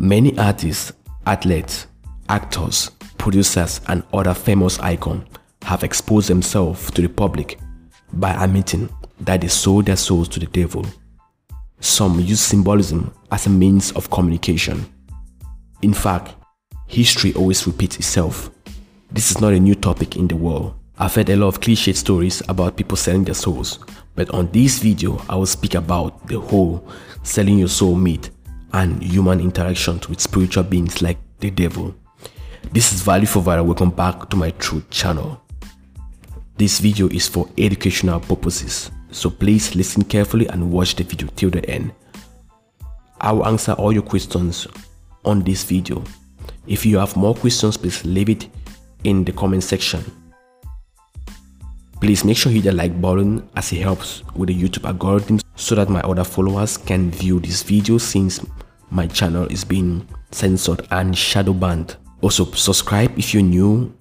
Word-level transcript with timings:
Many 0.00 0.38
artists, 0.38 0.92
athletes, 1.26 1.88
actors, 2.28 2.92
producers, 3.18 3.80
and 3.88 4.04
other 4.12 4.32
famous 4.32 4.78
icons 4.78 5.24
have 5.62 5.82
exposed 5.82 6.28
themselves 6.28 6.88
to 6.92 7.02
the 7.02 7.08
public 7.08 7.58
by 8.12 8.30
admitting 8.44 8.90
that 9.18 9.40
they 9.40 9.48
sold 9.48 9.86
their 9.86 9.96
souls 9.96 10.28
to 10.28 10.38
the 10.38 10.46
devil. 10.46 10.86
Some 11.80 12.20
use 12.20 12.40
symbolism 12.40 13.12
as 13.32 13.46
a 13.46 13.50
means 13.50 13.90
of 13.92 14.08
communication. 14.08 14.86
In 15.82 15.92
fact, 15.92 16.32
history 16.86 17.34
always 17.34 17.66
repeats 17.66 17.96
itself. 17.96 18.52
This 19.10 19.32
is 19.32 19.40
not 19.40 19.52
a 19.52 19.58
new 19.58 19.74
topic 19.74 20.14
in 20.14 20.28
the 20.28 20.36
world. 20.36 20.76
I've 20.96 21.16
heard 21.16 21.30
a 21.30 21.36
lot 21.36 21.48
of 21.48 21.60
cliched 21.60 21.96
stories 21.96 22.40
about 22.48 22.76
people 22.76 22.96
selling 22.96 23.24
their 23.24 23.34
souls, 23.34 23.80
but 24.14 24.30
on 24.30 24.48
this 24.52 24.78
video, 24.78 25.20
I 25.28 25.34
will 25.34 25.46
speak 25.46 25.74
about 25.74 26.28
the 26.28 26.38
whole 26.38 26.88
selling 27.24 27.58
your 27.58 27.68
soul 27.68 27.96
myth 27.96 28.30
and 28.72 29.02
human 29.02 29.40
interactions 29.40 30.08
with 30.08 30.20
spiritual 30.20 30.64
beings 30.64 31.00
like 31.02 31.18
the 31.40 31.50
devil. 31.50 31.94
This 32.72 32.92
is 32.92 33.02
Value 33.02 33.26
for 33.26 33.42
Viral. 33.42 33.64
Welcome 33.64 33.90
back 33.90 34.28
to 34.30 34.36
my 34.36 34.50
truth 34.52 34.88
channel. 34.90 35.40
This 36.56 36.80
video 36.80 37.08
is 37.08 37.28
for 37.28 37.48
educational 37.56 38.20
purposes, 38.20 38.90
so 39.10 39.30
please 39.30 39.74
listen 39.74 40.02
carefully 40.02 40.46
and 40.48 40.70
watch 40.70 40.96
the 40.96 41.04
video 41.04 41.28
till 41.36 41.50
the 41.50 41.68
end. 41.70 41.92
I 43.20 43.32
will 43.32 43.46
answer 43.46 43.72
all 43.72 43.92
your 43.92 44.02
questions 44.02 44.66
on 45.24 45.42
this 45.42 45.64
video. 45.64 46.02
If 46.66 46.84
you 46.84 46.98
have 46.98 47.16
more 47.16 47.34
questions, 47.34 47.76
please 47.76 48.04
leave 48.04 48.28
it 48.28 48.48
in 49.04 49.24
the 49.24 49.32
comment 49.32 49.64
section. 49.64 50.04
Please 52.00 52.24
make 52.24 52.36
sure 52.36 52.52
you 52.52 52.60
hit 52.60 52.70
the 52.70 52.72
like 52.72 53.00
button 53.00 53.48
as 53.56 53.72
it 53.72 53.82
helps 53.82 54.22
with 54.34 54.48
the 54.48 54.54
YouTube 54.54 54.84
algorithm 54.84 55.40
so 55.58 55.74
that 55.74 55.90
my 55.90 56.00
other 56.02 56.24
followers 56.24 56.76
can 56.76 57.10
view 57.10 57.40
this 57.40 57.62
video 57.62 57.98
since 57.98 58.40
my 58.90 59.06
channel 59.08 59.44
is 59.50 59.64
being 59.64 60.06
censored 60.30 60.86
and 60.92 61.18
shadow 61.18 61.52
banned. 61.52 61.96
Also 62.22 62.44
subscribe 62.52 63.16
if 63.18 63.34
you're 63.34 63.42
new 63.42 63.92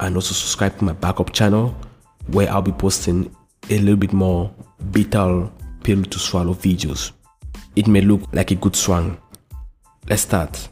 and 0.00 0.16
also 0.16 0.34
subscribe 0.34 0.76
to 0.76 0.84
my 0.84 0.92
backup 0.92 1.32
channel 1.32 1.74
where 2.26 2.50
I'll 2.50 2.62
be 2.62 2.72
posting 2.72 3.34
a 3.70 3.78
little 3.78 3.96
bit 3.96 4.12
more 4.12 4.52
bitter 4.90 5.48
pill 5.84 6.02
to 6.02 6.18
swallow 6.18 6.54
videos. 6.54 7.12
It 7.76 7.86
may 7.86 8.00
look 8.00 8.22
like 8.32 8.50
a 8.50 8.56
good 8.56 8.74
swang. 8.74 9.18
Let's 10.08 10.22
start. 10.22 10.68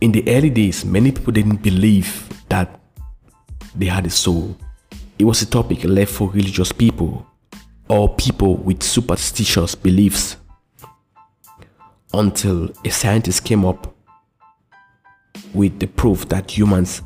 In 0.00 0.10
the 0.10 0.28
early 0.28 0.50
days, 0.50 0.84
many 0.84 1.12
people 1.12 1.32
didn't 1.32 1.62
believe 1.62 2.28
that 2.48 2.80
they 3.76 3.86
had 3.86 4.04
a 4.04 4.10
soul. 4.10 4.56
It 5.18 5.24
was 5.24 5.42
a 5.42 5.46
topic 5.46 5.84
left 5.84 6.10
for 6.10 6.28
religious 6.30 6.72
people 6.72 7.24
or 7.92 8.08
people 8.14 8.56
with 8.56 8.82
superstitious 8.82 9.74
beliefs 9.74 10.38
until 12.14 12.70
a 12.86 12.90
scientist 12.90 13.44
came 13.44 13.66
up 13.66 13.94
with 15.52 15.78
the 15.78 15.86
proof 15.86 16.26
that 16.30 16.56
humans 16.56 17.02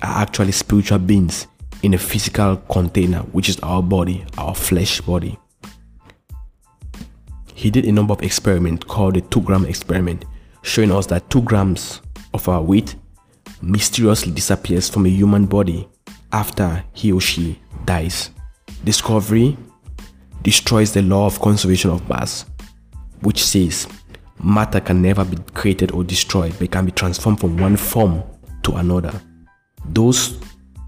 are 0.00 0.22
actually 0.22 0.52
spiritual 0.52 1.00
beings 1.00 1.48
in 1.82 1.92
a 1.94 1.98
physical 1.98 2.56
container, 2.70 3.18
which 3.32 3.48
is 3.48 3.58
our 3.64 3.82
body, 3.82 4.24
our 4.36 4.54
flesh 4.54 5.00
body. 5.00 5.36
He 7.52 7.68
did 7.68 7.84
a 7.84 7.90
number 7.90 8.12
of 8.12 8.22
experiments 8.22 8.84
called 8.84 9.14
the 9.14 9.22
2 9.22 9.40
gram 9.40 9.64
experiment, 9.64 10.24
showing 10.62 10.92
us 10.92 11.06
that 11.06 11.28
2 11.30 11.42
grams 11.42 12.00
of 12.32 12.48
our 12.48 12.62
weight 12.62 12.94
mysteriously 13.60 14.30
disappears 14.30 14.88
from 14.88 15.04
a 15.04 15.08
human 15.08 15.46
body 15.46 15.88
after 16.30 16.84
he 16.92 17.10
or 17.10 17.20
she 17.20 17.58
dies. 17.84 18.30
Discovery 18.84 19.56
destroys 20.48 20.94
the 20.94 21.02
law 21.02 21.26
of 21.26 21.38
conservation 21.42 21.90
of 21.90 22.08
mass, 22.08 22.46
which 23.20 23.44
says 23.44 23.86
matter 24.42 24.80
can 24.80 25.02
never 25.02 25.22
be 25.22 25.36
created 25.52 25.92
or 25.92 26.02
destroyed, 26.02 26.54
but 26.58 26.70
can 26.70 26.86
be 26.86 26.92
transformed 26.92 27.38
from 27.38 27.58
one 27.58 27.76
form 27.76 28.22
to 28.62 28.72
another. 28.76 29.12
Those 29.90 30.38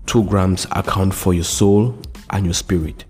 2 0.06 0.24
grams 0.24 0.66
account 0.72 1.12
for 1.12 1.34
your 1.34 1.44
soul 1.44 1.94
and 2.30 2.46
your 2.46 2.54
spirit, 2.54 3.04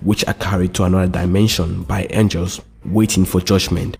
which 0.00 0.24
are 0.26 0.32
carried 0.34 0.72
to 0.74 0.84
another 0.84 1.06
dimension 1.06 1.82
by 1.82 2.06
angels 2.08 2.62
waiting 2.86 3.26
for 3.26 3.42
judgment. 3.42 3.98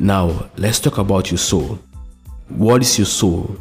Now, 0.00 0.50
let's 0.56 0.80
talk 0.80 0.98
about 0.98 1.30
your 1.30 1.38
soul. 1.38 1.78
What 2.48 2.82
is 2.82 2.98
your 2.98 3.06
soul? 3.06 3.56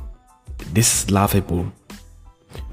This 0.74 1.03
is 1.03 1.12
laughable. 1.12 1.72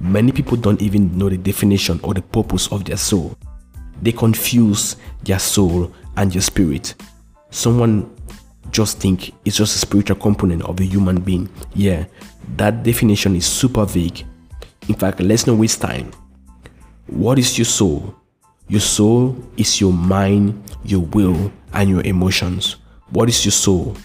Many 0.01 0.33
people 0.33 0.57
don't 0.57 0.81
even 0.81 1.19
know 1.19 1.29
the 1.29 1.37
definition 1.37 2.01
or 2.03 2.15
the 2.15 2.23
purpose 2.23 2.73
of 2.73 2.87
their 2.87 2.97
soul. 2.97 3.37
They 4.03 4.13
confuse 4.13 4.97
their 5.25 5.39
soul 5.39 5.93
and 6.17 6.35
your 6.35 6.43
spirit. 6.43 6.95
Someone 7.51 8.15
just 8.71 8.99
think 8.99 9.33
it's 9.45 9.57
just 9.57 9.77
a 9.77 9.79
spiritual 9.79 10.17
component 10.17 10.63
of 10.63 10.79
a 10.81 10.85
human 10.85 11.21
being. 11.21 11.49
Yeah, 11.75 12.05
that 12.57 12.83
definition 12.83 13.35
is 13.37 13.47
super 13.47 13.85
vague. 13.85 14.25
In 14.89 14.95
fact, 14.95 15.21
let's 15.21 15.47
not 15.47 15.57
waste 15.57 15.81
time. 15.81 16.11
What 17.07 17.39
is 17.39 17.57
your 17.59 17.65
soul? 17.65 18.15
Your 18.69 18.81
soul 18.81 19.37
is 19.57 19.81
your 19.81 19.93
mind, 19.93 20.63
your 20.85 21.01
will, 21.01 21.51
and 21.73 21.89
your 21.89 22.03
emotions. 22.03 22.77
What 23.11 23.29
is 23.29 23.45
your 23.45 23.53
soul? 23.53 23.97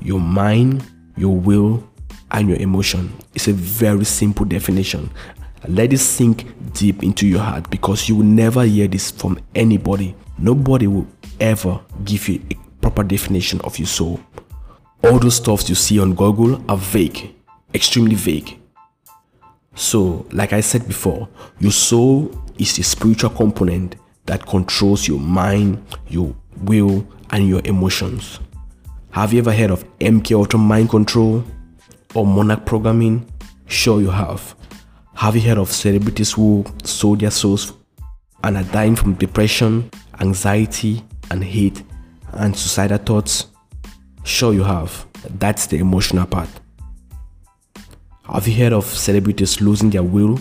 Your 0.00 0.20
mind, 0.20 0.84
your 1.16 1.36
will, 1.36 1.88
and 2.30 2.48
your 2.48 2.58
emotion. 2.58 3.12
It's 3.34 3.48
a 3.48 3.52
very 3.52 4.04
simple 4.04 4.46
definition. 4.46 5.10
Let 5.68 5.92
it 5.92 5.98
sink 5.98 6.46
deep 6.72 7.02
into 7.02 7.26
your 7.26 7.40
heart 7.40 7.70
because 7.70 8.08
you 8.08 8.16
will 8.16 8.24
never 8.24 8.64
hear 8.64 8.88
this 8.88 9.10
from 9.10 9.38
anybody. 9.54 10.14
Nobody 10.38 10.88
will 10.88 11.06
ever 11.38 11.80
give 12.04 12.28
you 12.28 12.42
a 12.50 12.56
proper 12.80 13.04
definition 13.04 13.60
of 13.60 13.78
your 13.78 13.86
soul. 13.86 14.20
All 15.04 15.18
those 15.18 15.36
stuffs 15.36 15.68
you 15.68 15.74
see 15.74 16.00
on 16.00 16.14
Google 16.14 16.62
are 16.68 16.76
vague, 16.76 17.34
extremely 17.74 18.16
vague. 18.16 18.58
So, 19.74 20.26
like 20.32 20.52
I 20.52 20.60
said 20.60 20.86
before, 20.86 21.28
your 21.60 21.72
soul 21.72 22.30
is 22.58 22.76
the 22.76 22.82
spiritual 22.82 23.30
component 23.30 23.96
that 24.26 24.44
controls 24.46 25.06
your 25.08 25.20
mind, 25.20 25.82
your 26.08 26.34
will, 26.62 27.06
and 27.30 27.48
your 27.48 27.62
emotions. 27.64 28.40
Have 29.10 29.32
you 29.32 29.38
ever 29.38 29.52
heard 29.52 29.70
of 29.70 29.84
MK 29.98 30.34
Ultra 30.36 30.58
mind 30.58 30.90
control 30.90 31.44
or 32.14 32.26
monarch 32.26 32.66
programming? 32.66 33.26
Sure 33.66 34.00
you 34.00 34.10
have. 34.10 34.54
Have 35.22 35.36
you 35.36 35.42
heard 35.42 35.58
of 35.58 35.70
celebrities 35.70 36.32
who 36.32 36.64
sold 36.82 37.20
their 37.20 37.30
souls 37.30 37.74
and 38.42 38.56
are 38.56 38.64
dying 38.64 38.96
from 38.96 39.14
depression, 39.14 39.88
anxiety, 40.18 41.04
and 41.30 41.44
hate 41.44 41.84
and 42.32 42.56
suicidal 42.56 42.98
thoughts? 42.98 43.46
Sure 44.24 44.52
you 44.52 44.64
have. 44.64 45.06
That's 45.38 45.66
the 45.68 45.78
emotional 45.78 46.26
part. 46.26 46.48
Have 48.24 48.48
you 48.48 48.64
heard 48.64 48.72
of 48.72 48.84
celebrities 48.84 49.60
losing 49.60 49.90
their 49.90 50.02
will? 50.02 50.40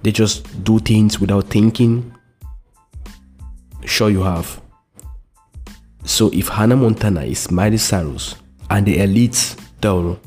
They 0.00 0.12
just 0.12 0.64
do 0.64 0.78
things 0.78 1.20
without 1.20 1.48
thinking? 1.48 2.10
Sure 3.84 4.08
you 4.08 4.22
have. 4.22 4.62
So 6.04 6.30
if 6.32 6.48
Hannah 6.48 6.76
Montana 6.76 7.24
is 7.24 7.50
Miley 7.50 7.76
Cyrus 7.76 8.34
and 8.70 8.86
the 8.86 8.96
elites 8.96 9.60
tell 9.82 10.18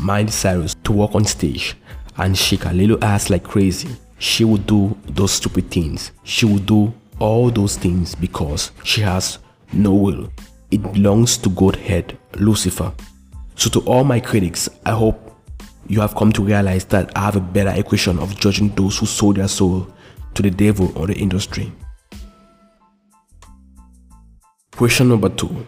Miley 0.00 0.32
Cyrus 0.32 0.74
to 0.82 0.90
walk 0.90 1.14
on 1.14 1.24
stage 1.24 1.76
and 2.18 2.36
shake 2.36 2.62
her 2.62 2.72
little 2.72 3.02
ass 3.04 3.30
like 3.30 3.44
crazy, 3.44 3.96
she 4.18 4.44
would 4.44 4.66
do 4.66 4.96
those 5.06 5.32
stupid 5.32 5.70
things. 5.70 6.12
She 6.24 6.46
would 6.46 6.66
do 6.66 6.92
all 7.18 7.50
those 7.50 7.76
things 7.76 8.14
because 8.14 8.72
she 8.84 9.00
has 9.02 9.38
no 9.72 9.94
will. 9.94 10.30
It 10.70 10.82
belongs 10.92 11.36
to 11.38 11.48
Godhead, 11.50 12.18
Lucifer. 12.36 12.92
So 13.54 13.70
to 13.70 13.80
all 13.80 14.04
my 14.04 14.20
critics, 14.20 14.68
I 14.84 14.92
hope 14.92 15.34
you 15.88 16.00
have 16.00 16.14
come 16.14 16.32
to 16.32 16.42
realize 16.42 16.84
that 16.86 17.16
I 17.16 17.20
have 17.20 17.36
a 17.36 17.40
better 17.40 17.78
equation 17.78 18.18
of 18.18 18.38
judging 18.38 18.70
those 18.70 18.98
who 18.98 19.06
sold 19.06 19.36
their 19.36 19.48
soul 19.48 19.86
to 20.34 20.42
the 20.42 20.50
devil 20.50 20.92
or 20.98 21.06
the 21.06 21.14
industry. 21.14 21.72
Question 24.72 25.08
number 25.08 25.28
two. 25.28 25.64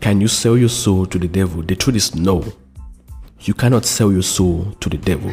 Can 0.00 0.20
you 0.20 0.28
sell 0.28 0.56
your 0.56 0.68
soul 0.68 1.06
to 1.06 1.18
the 1.18 1.26
devil? 1.26 1.62
The 1.62 1.74
truth 1.74 1.96
is 1.96 2.14
no. 2.14 2.44
You 3.40 3.54
cannot 3.54 3.84
sell 3.84 4.12
your 4.12 4.22
soul 4.22 4.76
to 4.80 4.88
the 4.88 4.98
devil. 4.98 5.32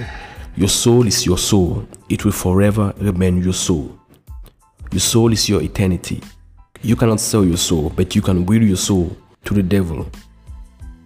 Your 0.56 0.70
soul 0.70 1.08
is 1.08 1.26
your 1.26 1.38
soul. 1.38 1.88
It 2.10 2.26
will 2.26 2.34
forever 2.34 2.94
remain 2.98 3.42
your 3.42 3.54
soul. 3.54 3.98
Your 4.92 5.00
soul 5.00 5.32
is 5.32 5.48
your 5.48 5.62
eternity. 5.62 6.22
You 6.82 6.96
cannot 6.96 7.22
sell 7.22 7.46
your 7.46 7.58
soul, 7.58 7.90
but 7.96 8.16
you 8.16 8.22
can 8.22 8.46
will 8.46 8.62
your 8.62 8.78
soul 8.78 9.16
to 9.46 9.54
the 9.54 9.64
devil. 9.64 10.10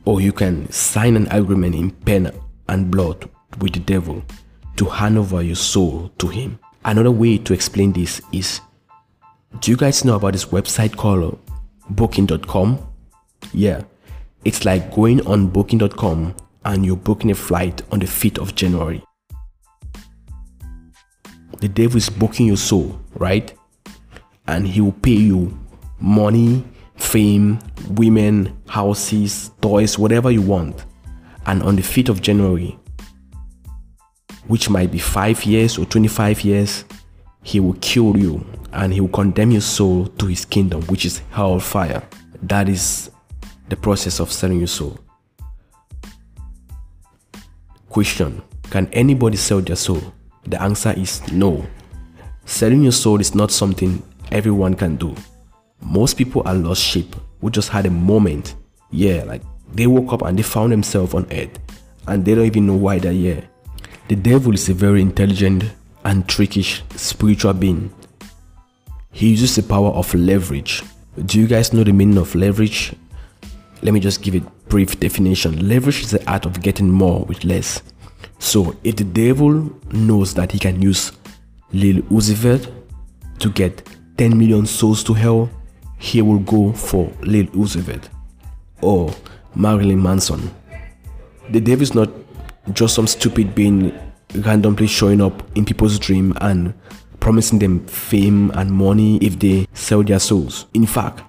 Or 0.05 0.19
you 0.19 0.31
can 0.31 0.71
sign 0.71 1.15
an 1.15 1.27
agreement 1.27 1.75
in 1.75 1.91
pen 1.91 2.31
and 2.69 2.89
blood 2.89 3.29
with 3.59 3.73
the 3.73 3.79
devil 3.79 4.23
to 4.77 4.85
hand 4.85 5.17
over 5.17 5.41
your 5.41 5.55
soul 5.55 6.11
to 6.17 6.27
him. 6.27 6.59
Another 6.83 7.11
way 7.11 7.37
to 7.37 7.53
explain 7.53 7.91
this 7.93 8.21
is 8.31 8.61
do 9.59 9.71
you 9.71 9.77
guys 9.77 10.03
know 10.03 10.15
about 10.15 10.33
this 10.33 10.45
website 10.45 10.95
called 10.97 11.39
booking.com? 11.89 12.79
Yeah, 13.53 13.83
it's 14.43 14.65
like 14.65 14.93
going 14.93 15.25
on 15.27 15.47
booking.com 15.47 16.35
and 16.65 16.85
you're 16.85 16.95
booking 16.95 17.31
a 17.31 17.35
flight 17.35 17.81
on 17.91 17.99
the 17.99 18.05
5th 18.05 18.39
of 18.39 18.55
January. 18.55 19.03
The 21.65 21.69
devil 21.69 21.97
is 21.97 22.11
booking 22.11 22.45
your 22.45 22.57
soul, 22.57 22.95
right? 23.15 23.51
And 24.45 24.67
he 24.67 24.81
will 24.81 24.91
pay 24.91 25.15
you 25.15 25.57
money, 25.99 26.63
fame, 26.95 27.57
women, 27.89 28.55
houses, 28.67 29.49
toys, 29.63 29.97
whatever 29.97 30.29
you 30.29 30.43
want. 30.43 30.85
And 31.47 31.63
on 31.63 31.75
the 31.75 31.81
5th 31.81 32.09
of 32.09 32.21
January, 32.21 32.77
which 34.45 34.69
might 34.69 34.91
be 34.91 34.99
5 34.99 35.43
years 35.45 35.79
or 35.79 35.85
25 35.85 36.43
years, 36.43 36.85
he 37.41 37.59
will 37.59 37.77
kill 37.81 38.15
you 38.15 38.45
and 38.71 38.93
he 38.93 39.01
will 39.01 39.07
condemn 39.07 39.49
your 39.49 39.61
soul 39.61 40.05
to 40.05 40.27
his 40.27 40.45
kingdom, 40.45 40.83
which 40.83 41.03
is 41.03 41.23
hellfire. 41.31 42.07
That 42.43 42.69
is 42.69 43.09
the 43.69 43.75
process 43.75 44.19
of 44.19 44.31
selling 44.31 44.59
your 44.59 44.67
soul. 44.67 44.99
Question 47.89 48.43
Can 48.69 48.87
anybody 48.93 49.37
sell 49.37 49.61
their 49.61 49.75
soul? 49.75 50.13
The 50.47 50.61
answer 50.61 50.93
is 50.97 51.31
no. 51.31 51.65
Selling 52.45 52.83
your 52.83 52.91
soul 52.91 53.19
is 53.19 53.33
not 53.33 53.51
something 53.51 54.01
everyone 54.31 54.75
can 54.75 54.95
do. 54.95 55.15
Most 55.81 56.17
people 56.17 56.43
are 56.45 56.53
lost 56.53 56.81
sheep 56.81 57.15
who 57.41 57.49
just 57.49 57.69
had 57.69 57.85
a 57.85 57.91
moment. 57.91 58.55
Yeah, 58.91 59.23
like 59.23 59.41
they 59.73 59.87
woke 59.87 60.13
up 60.13 60.21
and 60.21 60.37
they 60.37 60.43
found 60.43 60.71
themselves 60.71 61.13
on 61.13 61.27
earth 61.31 61.59
and 62.07 62.23
they 62.23 62.35
don't 62.35 62.45
even 62.45 62.67
know 62.67 62.75
why 62.75 62.99
they're 62.99 63.11
here. 63.11 63.43
The 64.07 64.15
devil 64.15 64.53
is 64.53 64.69
a 64.69 64.73
very 64.73 65.01
intelligent 65.01 65.65
and 66.03 66.27
trickish 66.27 66.83
spiritual 66.95 67.53
being. 67.53 67.91
He 69.11 69.29
uses 69.29 69.55
the 69.55 69.63
power 69.63 69.89
of 69.89 70.13
leverage. 70.13 70.83
Do 71.25 71.39
you 71.39 71.47
guys 71.47 71.73
know 71.73 71.83
the 71.83 71.93
meaning 71.93 72.17
of 72.17 72.35
leverage? 72.35 72.93
Let 73.81 73.93
me 73.93 73.99
just 73.99 74.21
give 74.21 74.35
it 74.35 74.43
brief 74.69 74.99
definition. 74.99 75.67
Leverage 75.67 76.01
is 76.01 76.11
the 76.11 76.31
art 76.31 76.45
of 76.45 76.61
getting 76.61 76.89
more 76.89 77.25
with 77.25 77.43
less. 77.43 77.81
So 78.45 78.75
if 78.83 78.95
the 78.97 79.03
devil 79.03 79.71
knows 79.91 80.35
that 80.35 80.51
he 80.51 80.59
can 80.59 80.79
use 80.79 81.11
Lil 81.73 82.03
Uzi 82.03 82.35
Vert 82.35 82.69
to 83.39 83.49
get 83.49 83.89
10 84.19 84.37
million 84.37 84.67
souls 84.67 85.03
to 85.05 85.15
hell, 85.15 85.49
he 85.97 86.21
will 86.21 86.37
go 86.37 86.71
for 86.71 87.11
Lil 87.21 87.47
Uzi 87.47 87.81
Vert 87.81 88.07
or 88.83 89.11
Marilyn 89.55 90.01
Manson. 90.01 90.51
The 91.49 91.59
devil 91.59 91.81
is 91.81 91.95
not 91.95 92.07
just 92.71 92.93
some 92.93 93.07
stupid 93.07 93.55
being 93.55 93.91
randomly 94.35 94.85
showing 94.85 95.21
up 95.21 95.41
in 95.57 95.65
people's 95.65 95.97
dream 95.97 96.31
and 96.39 96.75
promising 97.19 97.57
them 97.57 97.83
fame 97.87 98.51
and 98.51 98.69
money 98.69 99.17
if 99.23 99.39
they 99.39 99.67
sell 99.73 100.03
their 100.03 100.19
souls. 100.19 100.67
In 100.75 100.85
fact, 100.85 101.23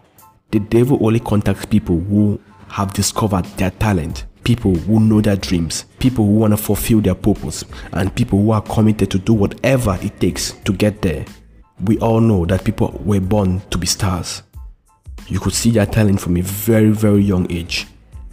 the 0.51 0.61
devil 0.61 0.99
only 1.01 1.21
contacts 1.21 1.65
people 1.65 1.99
who 1.99 2.39
have 2.69 2.93
discovered 2.93 3.47
their 3.57 3.71
talent, 3.71 4.27
people 4.47 4.77
who 4.77 5.01
know 5.01 5.21
their 5.21 5.35
dreams, 5.35 5.87
people 5.99 6.25
who 6.25 6.37
want 6.37 6.53
to 6.53 6.57
fulfill 6.57 7.01
their 7.01 7.17
purpose, 7.17 7.65
and 7.91 8.15
people 8.15 8.41
who 8.41 8.53
are 8.53 8.63
committed 8.63 9.11
to 9.11 9.19
do 9.19 9.33
whatever 9.33 9.99
it 10.01 10.21
takes 10.21 10.53
to 10.65 10.73
get 10.73 11.03
there. 11.03 11.25
We 11.85 11.99
all 11.99 12.21
know 12.21 12.47
that 12.47 12.63
people 12.63 12.99
were 13.05 13.19
born 13.19 13.61
to 13.71 13.77
be 13.77 13.89
stars. 13.89 14.45
You 15.27 15.41
could 15.41 15.53
see 15.53 15.73
their 15.73 15.85
talent 15.85 16.21
from 16.21 16.37
a 16.37 16.43
very, 16.43 16.91
very 16.91 17.23
young 17.23 17.51
age. 17.51 17.89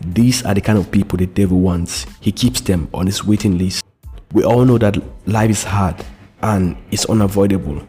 These 0.06 0.45
are 0.45 0.54
the 0.54 0.62
kind 0.62 0.77
of 0.77 0.92
people 0.92 1.18
the 1.18 1.25
devil 1.25 1.60
wants. 1.60 2.06
He 2.19 2.31
keeps 2.31 2.62
them 2.62 2.89
on 2.94 3.07
his 3.07 3.25
waiting 3.25 3.57
list. 3.57 3.83
We 4.33 4.44
all 4.44 4.66
know 4.66 4.77
that 4.77 5.01
life 5.27 5.50
is 5.50 5.63
hard 5.63 5.95
and 6.44 6.77
it's 6.92 7.06
unavoidable. 7.06 7.81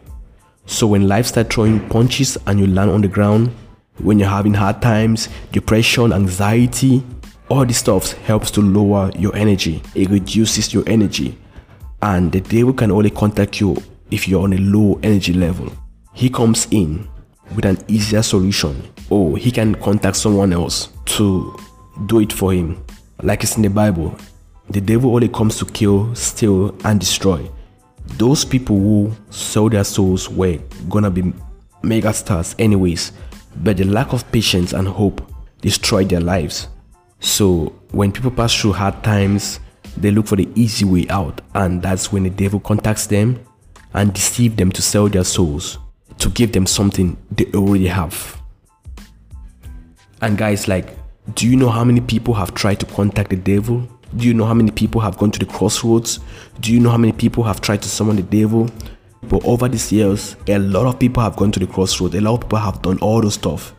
So 0.65 0.87
when 0.87 1.07
life 1.07 1.27
starts 1.27 1.53
throwing 1.53 1.87
punches 1.89 2.39
and 2.47 2.59
you 2.59 2.65
land 2.65 2.89
on 2.89 3.01
the 3.01 3.07
ground, 3.07 3.53
when 3.99 4.17
you're 4.17 4.29
having 4.29 4.55
hard 4.55 4.81
times, 4.81 5.29
depression, 5.51 6.11
anxiety, 6.11 7.03
all 7.49 7.65
this 7.65 7.77
stuff 7.77 8.13
helps 8.23 8.51
to 8.51 8.61
lower 8.61 9.11
your 9.17 9.35
energy. 9.35 9.81
It 9.93 10.09
reduces 10.09 10.73
your 10.73 10.83
energy. 10.87 11.37
And 12.01 12.31
the 12.31 12.41
devil 12.41 12.73
can 12.73 12.91
only 12.91 13.09
contact 13.09 13.59
you 13.59 13.77
if 14.11 14.27
you're 14.27 14.43
on 14.43 14.53
a 14.53 14.57
low 14.57 14.99
energy 15.03 15.33
level. 15.33 15.71
He 16.13 16.29
comes 16.29 16.67
in 16.71 17.07
with 17.55 17.65
an 17.65 17.77
easier 17.87 18.23
solution. 18.23 18.81
Or 19.09 19.37
he 19.37 19.51
can 19.51 19.75
contact 19.75 20.17
someone 20.17 20.53
else 20.53 20.89
to 21.05 21.57
do 22.07 22.19
it 22.19 22.33
for 22.33 22.53
him. 22.53 22.83
Like 23.21 23.43
it's 23.43 23.55
in 23.55 23.61
the 23.61 23.69
Bible. 23.69 24.15
The 24.69 24.81
devil 24.81 25.13
only 25.13 25.29
comes 25.29 25.57
to 25.59 25.65
kill, 25.65 26.13
steal, 26.15 26.75
and 26.83 26.99
destroy. 26.99 27.49
Those 28.17 28.43
people 28.43 28.77
who 28.77 29.11
sold 29.29 29.73
their 29.73 29.83
souls 29.83 30.29
were 30.29 30.57
gonna 30.89 31.11
be 31.11 31.33
mega 31.83 32.13
stars 32.13 32.55
anyways, 32.57 33.11
but 33.57 33.77
the 33.77 33.83
lack 33.83 34.13
of 34.13 34.29
patience 34.31 34.73
and 34.73 34.87
hope 34.87 35.21
destroyed 35.61 36.09
their 36.09 36.21
lives. 36.21 36.67
So 37.25 37.73
when 37.89 38.11
people 38.11 38.29
pass 38.29 38.53
through 38.53 38.73
hard 38.73 39.03
times, 39.03 39.59
they 39.97 40.11
look 40.11 40.27
for 40.27 40.35
the 40.35 40.47
easy 40.53 40.85
way 40.85 41.07
out, 41.09 41.41
and 41.55 41.81
that's 41.81 42.11
when 42.11 42.21
the 42.21 42.29
devil 42.29 42.59
contacts 42.59 43.07
them 43.07 43.43
and 43.95 44.13
deceive 44.13 44.57
them 44.57 44.71
to 44.71 44.81
sell 44.83 45.09
their 45.09 45.23
souls 45.23 45.79
to 46.19 46.29
give 46.29 46.51
them 46.51 46.67
something 46.67 47.17
they 47.31 47.45
already 47.55 47.87
have. 47.87 48.39
And 50.21 50.37
guys, 50.37 50.67
like, 50.67 50.95
do 51.33 51.49
you 51.49 51.55
know 51.55 51.69
how 51.69 51.83
many 51.83 51.99
people 51.99 52.35
have 52.35 52.53
tried 52.53 52.79
to 52.81 52.85
contact 52.85 53.31
the 53.31 53.37
devil? 53.37 53.89
Do 54.15 54.27
you 54.27 54.35
know 54.35 54.45
how 54.45 54.53
many 54.53 54.69
people 54.69 55.01
have 55.01 55.17
gone 55.17 55.31
to 55.31 55.39
the 55.39 55.47
crossroads? 55.47 56.19
Do 56.59 56.71
you 56.71 56.79
know 56.79 56.91
how 56.91 56.97
many 56.97 57.11
people 57.11 57.43
have 57.43 57.59
tried 57.59 57.81
to 57.81 57.89
summon 57.89 58.17
the 58.17 58.21
devil? 58.21 58.69
But 59.23 59.43
over 59.45 59.67
these 59.67 59.91
years, 59.91 60.35
a 60.47 60.59
lot 60.59 60.85
of 60.85 60.99
people 60.99 61.23
have 61.23 61.35
gone 61.37 61.51
to 61.53 61.59
the 61.59 61.67
crossroads. 61.67 62.13
A 62.13 62.21
lot 62.21 62.35
of 62.35 62.41
people 62.41 62.59
have 62.59 62.83
done 62.83 62.99
all 62.99 63.19
those 63.19 63.33
stuff. 63.33 63.73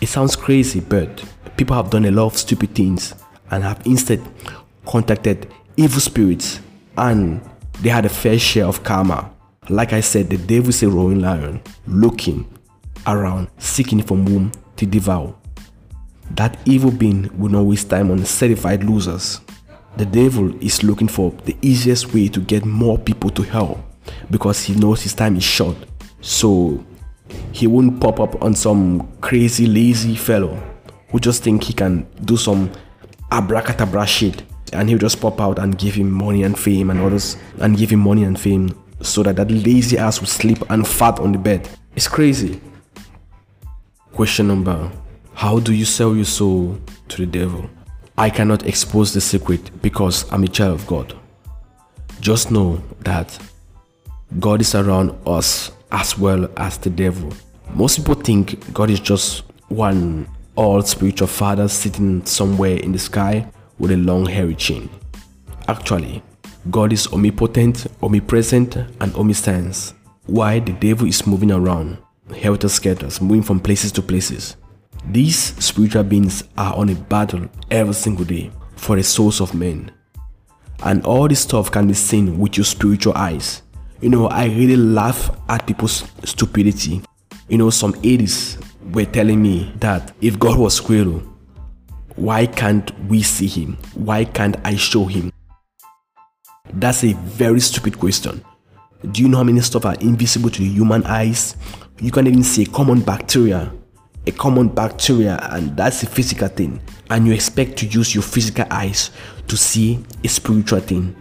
It 0.00 0.06
sounds 0.06 0.36
crazy, 0.36 0.78
but 0.78 1.24
people 1.56 1.76
have 1.76 1.90
done 1.90 2.04
a 2.04 2.10
lot 2.10 2.26
of 2.26 2.36
stupid 2.36 2.74
things 2.74 3.14
and 3.50 3.62
have 3.62 3.80
instead 3.86 4.20
contacted 4.86 5.52
evil 5.76 6.00
spirits 6.00 6.60
and 6.98 7.40
they 7.80 7.88
had 7.88 8.04
a 8.04 8.08
fair 8.08 8.38
share 8.38 8.66
of 8.66 8.82
karma. 8.82 9.30
Like 9.68 9.92
I 9.92 10.00
said, 10.00 10.28
the 10.28 10.36
devil 10.36 10.70
is 10.70 10.82
a 10.82 10.88
roaring 10.88 11.20
lion 11.20 11.60
looking 11.86 12.46
around, 13.06 13.48
seeking 13.58 14.02
from 14.02 14.26
whom 14.26 14.52
to 14.76 14.86
devour. 14.86 15.34
That 16.32 16.58
evil 16.64 16.90
being 16.90 17.30
will 17.38 17.50
not 17.50 17.64
waste 17.64 17.90
time 17.90 18.10
on 18.10 18.24
certified 18.24 18.84
losers. 18.84 19.40
The 19.96 20.06
devil 20.06 20.54
is 20.62 20.82
looking 20.82 21.08
for 21.08 21.30
the 21.44 21.56
easiest 21.62 22.12
way 22.12 22.28
to 22.28 22.40
get 22.40 22.64
more 22.64 22.98
people 22.98 23.30
to 23.30 23.42
hell 23.42 23.84
because 24.30 24.62
he 24.62 24.74
knows 24.74 25.02
his 25.02 25.14
time 25.14 25.36
is 25.36 25.44
short. 25.44 25.76
So 26.20 26.84
he 27.52 27.66
won't 27.66 28.00
pop 28.00 28.20
up 28.20 28.42
on 28.42 28.54
some 28.54 29.08
crazy 29.20 29.66
lazy 29.66 30.16
fellow 30.16 30.60
who 31.14 31.20
just 31.20 31.44
think 31.44 31.62
he 31.62 31.72
can 31.72 32.04
do 32.24 32.36
some 32.36 32.68
abracadabra 33.30 34.04
shit 34.04 34.42
and 34.72 34.88
he'll 34.88 34.98
just 34.98 35.20
pop 35.20 35.40
out 35.40 35.60
and 35.60 35.78
give 35.78 35.94
him 35.94 36.10
money 36.10 36.42
and 36.42 36.58
fame 36.58 36.90
and 36.90 37.00
others 37.00 37.36
and 37.60 37.76
give 37.76 37.88
him 37.88 38.00
money 38.00 38.24
and 38.24 38.40
fame 38.40 38.76
so 39.00 39.22
that 39.22 39.36
that 39.36 39.48
lazy 39.48 39.96
ass 39.96 40.18
will 40.18 40.26
sleep 40.26 40.58
and 40.70 40.88
fat 40.88 41.20
on 41.20 41.30
the 41.30 41.38
bed. 41.38 41.70
It's 41.94 42.08
crazy. 42.08 42.60
Question 44.10 44.48
number 44.48 44.90
How 45.34 45.60
do 45.60 45.72
you 45.72 45.84
sell 45.84 46.16
your 46.16 46.24
soul 46.24 46.80
to 47.10 47.24
the 47.24 47.26
devil? 47.26 47.70
I 48.18 48.28
cannot 48.28 48.66
expose 48.66 49.14
the 49.14 49.20
secret 49.20 49.70
because 49.82 50.28
I'm 50.32 50.42
a 50.42 50.48
child 50.48 50.80
of 50.80 50.86
God. 50.88 51.14
Just 52.18 52.50
know 52.50 52.82
that 53.02 53.38
God 54.40 54.60
is 54.60 54.74
around 54.74 55.16
us 55.28 55.70
as 55.92 56.18
well 56.18 56.50
as 56.56 56.76
the 56.78 56.90
devil. 56.90 57.32
Most 57.72 57.98
people 57.98 58.16
think 58.16 58.72
God 58.74 58.90
is 58.90 58.98
just 58.98 59.44
one 59.68 60.26
all 60.56 60.82
spiritual 60.82 61.26
father 61.26 61.68
sitting 61.68 62.24
somewhere 62.24 62.76
in 62.76 62.92
the 62.92 62.98
sky 62.98 63.46
with 63.78 63.90
a 63.90 63.96
long 63.96 64.26
hairy 64.26 64.54
chin. 64.54 64.88
Actually, 65.68 66.22
God 66.70 66.92
is 66.92 67.06
omnipotent, 67.08 67.86
omnipresent, 68.02 68.76
and 68.76 69.14
omniscience. 69.16 69.94
Why 70.26 70.60
the 70.60 70.72
devil 70.72 71.06
is 71.06 71.26
moving 71.26 71.52
around, 71.52 71.98
helter 72.36 72.68
skelter, 72.68 73.08
moving 73.22 73.42
from 73.42 73.60
places 73.60 73.92
to 73.92 74.02
places. 74.02 74.56
These 75.10 75.38
spiritual 75.62 76.04
beings 76.04 76.44
are 76.56 76.74
on 76.74 76.88
a 76.88 76.94
battle 76.94 77.48
every 77.70 77.94
single 77.94 78.24
day 78.24 78.50
for 78.76 78.96
the 78.96 79.02
souls 79.02 79.40
of 79.40 79.54
men. 79.54 79.90
And 80.82 81.04
all 81.04 81.28
this 81.28 81.40
stuff 81.40 81.70
can 81.70 81.86
be 81.86 81.94
seen 81.94 82.38
with 82.38 82.56
your 82.56 82.64
spiritual 82.64 83.14
eyes. 83.14 83.62
You 84.00 84.08
know, 84.08 84.28
I 84.28 84.46
really 84.46 84.76
laugh 84.76 85.30
at 85.48 85.66
people's 85.66 86.04
stupidity. 86.24 87.02
You 87.48 87.58
know, 87.58 87.70
some 87.70 87.92
80s 87.94 88.62
were 88.92 89.04
telling 89.04 89.42
me 89.42 89.72
that 89.80 90.12
if 90.20 90.38
God 90.38 90.58
was 90.58 90.74
Squirrel, 90.74 91.22
why 92.16 92.46
can't 92.46 92.92
we 93.08 93.22
see 93.22 93.46
him? 93.46 93.76
Why 93.94 94.24
can't 94.24 94.56
I 94.64 94.76
show 94.76 95.06
him? 95.06 95.32
That's 96.72 97.04
a 97.04 97.12
very 97.12 97.60
stupid 97.60 97.98
question. 97.98 98.44
Do 99.10 99.22
you 99.22 99.28
know 99.28 99.38
how 99.38 99.44
many 99.44 99.60
stuff 99.60 99.84
are 99.84 99.96
invisible 99.96 100.50
to 100.50 100.60
the 100.60 100.68
human 100.68 101.04
eyes? 101.04 101.56
You 102.00 102.10
can't 102.10 102.26
even 102.26 102.42
see 102.42 102.62
a 102.62 102.66
common 102.66 103.00
bacteria, 103.00 103.72
a 104.26 104.32
common 104.32 104.68
bacteria, 104.68 105.38
and 105.52 105.76
that's 105.76 106.02
a 106.02 106.06
physical 106.06 106.48
thing. 106.48 106.80
And 107.10 107.26
you 107.26 107.32
expect 107.32 107.76
to 107.78 107.86
use 107.86 108.14
your 108.14 108.22
physical 108.22 108.66
eyes 108.70 109.10
to 109.48 109.56
see 109.56 110.02
a 110.24 110.28
spiritual 110.28 110.80
thing, 110.80 111.14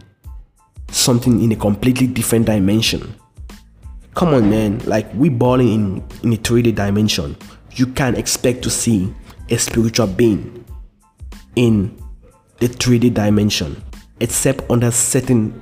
something 0.90 1.42
in 1.42 1.52
a 1.52 1.56
completely 1.56 2.08
different 2.08 2.46
dimension. 2.46 3.16
Come 4.16 4.34
on, 4.36 4.50
man, 4.50 4.80
like 4.86 5.12
we 5.16 5.30
balling 5.30 5.74
in, 5.74 6.04
in 6.24 6.34
a 6.34 6.38
3D 6.38 6.76
dimension. 6.76 7.36
You 7.72 7.88
can't 7.88 8.18
expect 8.18 8.62
to 8.64 8.70
see 8.70 9.12
a 9.50 9.58
spiritual 9.58 10.08
being 10.08 10.64
in 11.56 11.98
the 12.60 12.68
3D 12.68 13.14
dimension 13.14 13.82
except 14.20 14.70
under 14.70 14.92
certain 14.92 15.62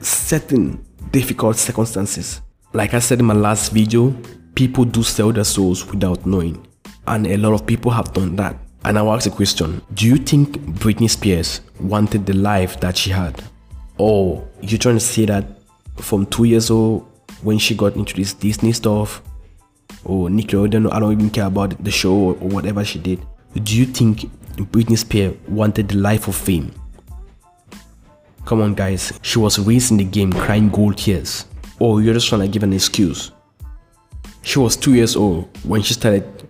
certain 0.00 0.84
difficult 1.10 1.56
circumstances. 1.56 2.40
Like 2.72 2.94
I 2.94 2.98
said 2.98 3.20
in 3.20 3.26
my 3.26 3.34
last 3.34 3.72
video, 3.72 4.16
people 4.54 4.84
do 4.84 5.02
sell 5.02 5.30
their 5.30 5.44
souls 5.44 5.86
without 5.86 6.24
knowing. 6.26 6.66
And 7.06 7.26
a 7.26 7.36
lot 7.36 7.52
of 7.52 7.66
people 7.66 7.90
have 7.92 8.12
done 8.12 8.36
that. 8.36 8.56
And 8.84 8.98
I'll 8.98 9.12
ask 9.12 9.26
a 9.26 9.30
question 9.30 9.82
Do 9.94 10.06
you 10.06 10.16
think 10.16 10.58
Britney 10.78 11.10
Spears 11.10 11.60
wanted 11.80 12.26
the 12.26 12.32
life 12.32 12.80
that 12.80 12.96
she 12.96 13.10
had? 13.10 13.42
Or 13.98 14.48
you're 14.62 14.78
trying 14.78 14.96
to 14.96 15.00
say 15.00 15.26
that 15.26 15.44
from 15.96 16.26
two 16.26 16.44
years 16.44 16.70
old 16.70 17.11
when 17.42 17.58
she 17.58 17.74
got 17.74 17.96
into 17.96 18.14
this 18.14 18.32
Disney 18.32 18.72
stuff 18.72 19.22
or 20.04 20.28
Nickelodeon, 20.28 20.92
I 20.92 21.00
don't 21.00 21.12
even 21.12 21.30
care 21.30 21.46
about 21.46 21.82
the 21.82 21.90
show 21.90 22.14
or 22.14 22.34
whatever 22.34 22.84
she 22.84 22.98
did. 22.98 23.20
Do 23.62 23.76
you 23.76 23.84
think 23.84 24.30
Britney 24.56 24.96
Spears 24.96 25.36
wanted 25.48 25.88
the 25.88 25.96
life 25.96 26.28
of 26.28 26.36
fame? 26.36 26.72
Come 28.44 28.60
on, 28.60 28.74
guys. 28.74 29.18
She 29.22 29.38
was 29.38 29.58
raised 29.58 29.90
in 29.92 29.98
the 29.98 30.04
game 30.04 30.32
crying 30.32 30.68
gold 30.68 30.98
tears. 30.98 31.46
Or 31.78 32.00
you're 32.00 32.14
just 32.14 32.28
trying 32.28 32.42
to 32.42 32.48
give 32.48 32.62
an 32.62 32.72
excuse. 32.72 33.32
She 34.42 34.58
was 34.58 34.76
two 34.76 34.94
years 34.94 35.14
old 35.16 35.48
when 35.64 35.82
she 35.82 35.94
started 35.94 36.48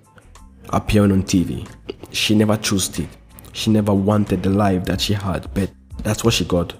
appearing 0.71 1.13
on 1.13 1.23
TV. 1.23 1.69
She 2.11 2.35
never 2.35 2.57
chose 2.57 2.99
it. 2.99 3.09
She 3.53 3.71
never 3.71 3.93
wanted 3.93 4.43
the 4.43 4.51
life 4.51 4.85
that 4.85 5.01
she 5.01 5.13
had, 5.13 5.53
but 5.53 5.71
that's 5.99 6.25
what 6.25 6.35
she 6.35 6.45
got. 6.45 6.75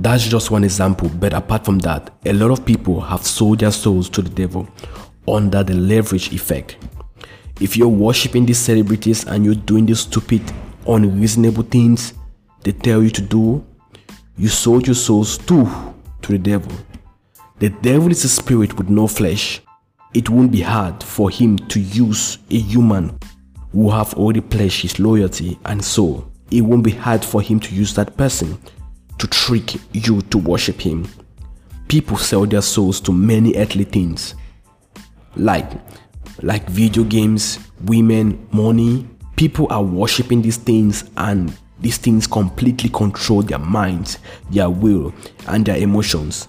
That's 0.00 0.28
just 0.28 0.52
one 0.52 0.62
example, 0.62 1.08
but 1.08 1.32
apart 1.32 1.64
from 1.64 1.80
that, 1.80 2.14
a 2.24 2.32
lot 2.32 2.52
of 2.52 2.64
people 2.64 3.00
have 3.00 3.26
sold 3.26 3.58
their 3.58 3.72
souls 3.72 4.08
to 4.10 4.22
the 4.22 4.30
devil 4.30 4.68
under 5.26 5.64
the 5.64 5.74
leverage 5.74 6.32
effect. 6.32 6.76
If 7.60 7.76
you're 7.76 7.88
worshipping 7.88 8.46
these 8.46 8.60
celebrities 8.60 9.24
and 9.24 9.44
you're 9.44 9.56
doing 9.56 9.86
these 9.86 9.98
stupid, 9.98 10.40
unreasonable 10.86 11.64
things 11.64 12.14
they 12.62 12.70
tell 12.70 13.02
you 13.02 13.10
to 13.10 13.20
do, 13.20 13.66
you 14.36 14.46
sold 14.46 14.86
your 14.86 14.94
souls 14.94 15.36
too 15.36 15.68
to 16.22 16.30
the 16.30 16.38
devil. 16.38 16.70
The 17.58 17.70
devil 17.70 18.12
is 18.12 18.22
a 18.22 18.28
spirit 18.28 18.78
with 18.78 18.88
no 18.88 19.08
flesh. 19.08 19.60
It 20.14 20.30
won't 20.30 20.52
be 20.52 20.60
hard 20.60 21.02
for 21.02 21.28
him 21.28 21.58
to 21.58 21.80
use 21.80 22.38
a 22.52 22.58
human 22.58 23.18
who 23.72 23.90
have 23.90 24.14
already 24.14 24.42
pledged 24.42 24.82
his 24.82 25.00
loyalty 25.00 25.58
and 25.64 25.84
soul. 25.84 26.30
It 26.52 26.60
won't 26.60 26.84
be 26.84 26.92
hard 26.92 27.24
for 27.24 27.42
him 27.42 27.58
to 27.58 27.74
use 27.74 27.94
that 27.94 28.16
person 28.16 28.56
to 29.18 29.26
trick 29.26 29.76
you 29.92 30.22
to 30.22 30.38
worship 30.38 30.80
him. 30.80 31.06
People 31.88 32.16
sell 32.16 32.46
their 32.46 32.62
souls 32.62 33.00
to 33.00 33.12
many 33.12 33.56
earthly 33.56 33.84
things 33.84 34.34
like 35.38 35.70
like 36.42 36.68
video 36.68 37.04
games, 37.04 37.58
women, 37.84 38.46
money. 38.52 39.08
People 39.36 39.66
are 39.70 39.82
worshiping 39.82 40.42
these 40.42 40.56
things 40.56 41.08
and 41.16 41.56
these 41.80 41.96
things 41.96 42.26
completely 42.26 42.90
control 42.90 43.42
their 43.42 43.58
minds, 43.58 44.18
their 44.50 44.68
will, 44.68 45.12
and 45.48 45.64
their 45.64 45.78
emotions. 45.78 46.48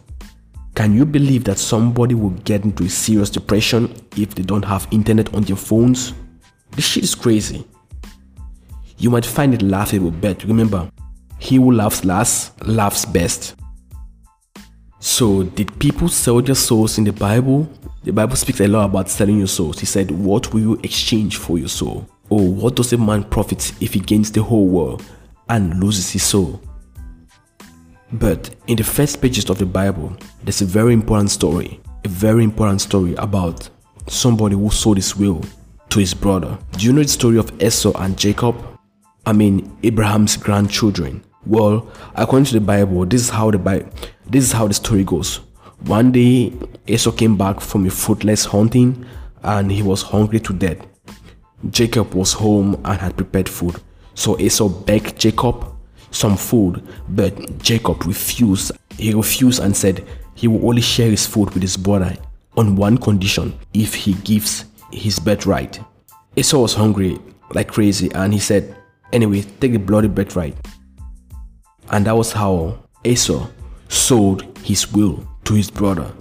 Can 0.75 0.95
you 0.95 1.05
believe 1.05 1.43
that 1.43 1.57
somebody 1.57 2.15
will 2.15 2.31
get 2.31 2.63
into 2.63 2.83
a 2.83 2.89
serious 2.89 3.29
depression 3.29 3.93
if 4.15 4.33
they 4.33 4.43
don't 4.43 4.65
have 4.65 4.88
internet 4.91 5.33
on 5.33 5.43
their 5.43 5.55
phones? 5.55 6.13
This 6.71 6.85
shit 6.85 7.03
is 7.03 7.15
crazy. 7.15 7.65
You 8.97 9.09
might 9.09 9.25
find 9.25 9.53
it 9.53 9.61
laughable, 9.61 10.11
but 10.11 10.43
remember, 10.43 10.89
he 11.39 11.55
who 11.55 11.72
laughs 11.72 12.05
last 12.05 12.67
laughs 12.67 13.05
best. 13.05 13.55
So, 15.00 15.43
did 15.43 15.79
people 15.79 16.10
sell 16.10 16.41
their 16.41 16.55
souls 16.55 16.98
in 16.98 17.05
the 17.05 17.13
Bible? 17.13 17.69
The 18.03 18.12
Bible 18.12 18.36
speaks 18.36 18.60
a 18.60 18.67
lot 18.67 18.86
about 18.86 19.10
selling 19.10 19.38
your 19.38 19.48
souls. 19.48 19.79
He 19.79 19.86
said, 19.86 20.12
What 20.12 20.53
will 20.53 20.60
you 20.60 20.79
exchange 20.84 21.38
for 21.38 21.58
your 21.58 21.69
soul? 21.69 22.08
Or 22.29 22.41
what 22.41 22.75
does 22.75 22.91
a 22.91 22.98
man 22.98 23.24
profit 23.24 23.72
if 23.81 23.93
he 23.93 24.01
gains 24.01 24.31
the 24.31 24.43
whole 24.43 24.67
world 24.67 25.03
and 25.48 25.81
loses 25.81 26.12
his 26.12 26.24
soul? 26.24 26.62
But 28.12 28.53
in 28.67 28.75
the 28.75 28.84
first 28.84 29.22
pages 29.22 29.50
of 29.50 29.58
the 29.58 29.65
Bible, 29.65 30.15
there's 30.43 30.62
a 30.62 30.65
very 30.65 30.93
important 30.93 31.31
story, 31.31 31.79
a 32.03 32.10
very 32.10 32.43
important 32.43 32.81
story 32.81 33.15
about 33.15 33.69
somebody 34.08 34.55
who 34.55 34.69
sold 34.69 34.98
his 34.98 35.15
will 35.15 35.41
to 35.89 36.00
his 36.00 36.13
brother. 36.13 36.58
Do 36.74 36.86
you 36.86 36.93
know 36.93 37.03
the 37.03 37.08
story 37.08 37.38
of 37.38 37.62
Esau 37.62 37.93
and 38.01 38.17
Jacob? 38.17 38.55
I 39.25 39.34
mean, 39.34 39.77
Abraham's 39.84 40.38
grandchildren. 40.38 41.24
Well, 41.46 41.88
according 42.15 42.46
to 42.46 42.53
the 42.53 42.62
Bible, 42.62 43.05
this 43.05 43.22
is 43.22 43.29
how 43.29 43.50
the 43.51 43.58
Bible, 43.58 43.89
this 44.27 44.43
is 44.43 44.51
how 44.51 44.67
the 44.67 44.74
story 44.74 45.03
goes. 45.03 45.38
One 45.86 46.12
day, 46.12 46.53
Esau 46.86 47.12
came 47.12 47.38
back 47.38 47.62
from 47.62 47.86
a 47.86 47.89
fruitless 47.89 48.46
hunting, 48.46 49.05
and 49.41 49.72
he 49.72 49.81
was 49.81 50.01
hungry 50.01 50.39
to 50.41 50.53
death. 50.53 50.86
Jacob 51.69 52.13
was 52.13 52.34
home 52.34 52.75
and 52.84 53.00
had 53.00 53.15
prepared 53.15 53.48
food, 53.48 53.75
so 54.13 54.38
Esau 54.39 54.67
begged 54.67 55.17
Jacob 55.17 55.65
some 56.12 56.36
food, 56.36 56.86
but 57.10 57.62
Jacob 57.62 58.05
refused. 58.05 58.72
He 58.98 59.13
refused 59.13 59.62
and 59.62 59.75
said 59.75 60.05
he 60.36 60.48
will 60.48 60.67
only 60.67 60.81
share 60.81 61.10
his 61.10 61.25
food 61.25 61.51
with 61.53 61.63
his 61.63 61.77
brother 61.77 62.15
on 62.58 62.75
one 62.75 62.98
condition: 62.98 63.58
if 63.74 63.93
he 63.93 64.13
gives 64.13 64.65
his 64.91 65.19
birthright. 65.19 65.79
Esau 66.36 66.60
was 66.60 66.74
hungry 66.74 67.17
like 67.53 67.69
crazy, 67.69 68.12
and 68.13 68.34
he 68.34 68.39
said, 68.39 68.75
"Anyway, 69.13 69.46
take 69.62 69.72
the 69.72 69.79
bloody 69.79 70.10
birthright." 70.10 70.55
And 71.91 72.05
that 72.05 72.15
was 72.15 72.31
how 72.31 72.79
Esau 73.03 73.48
sold 73.88 74.58
his 74.60 74.91
will 74.91 75.27
to 75.46 75.53
his 75.53 75.72
brother. 75.72 76.12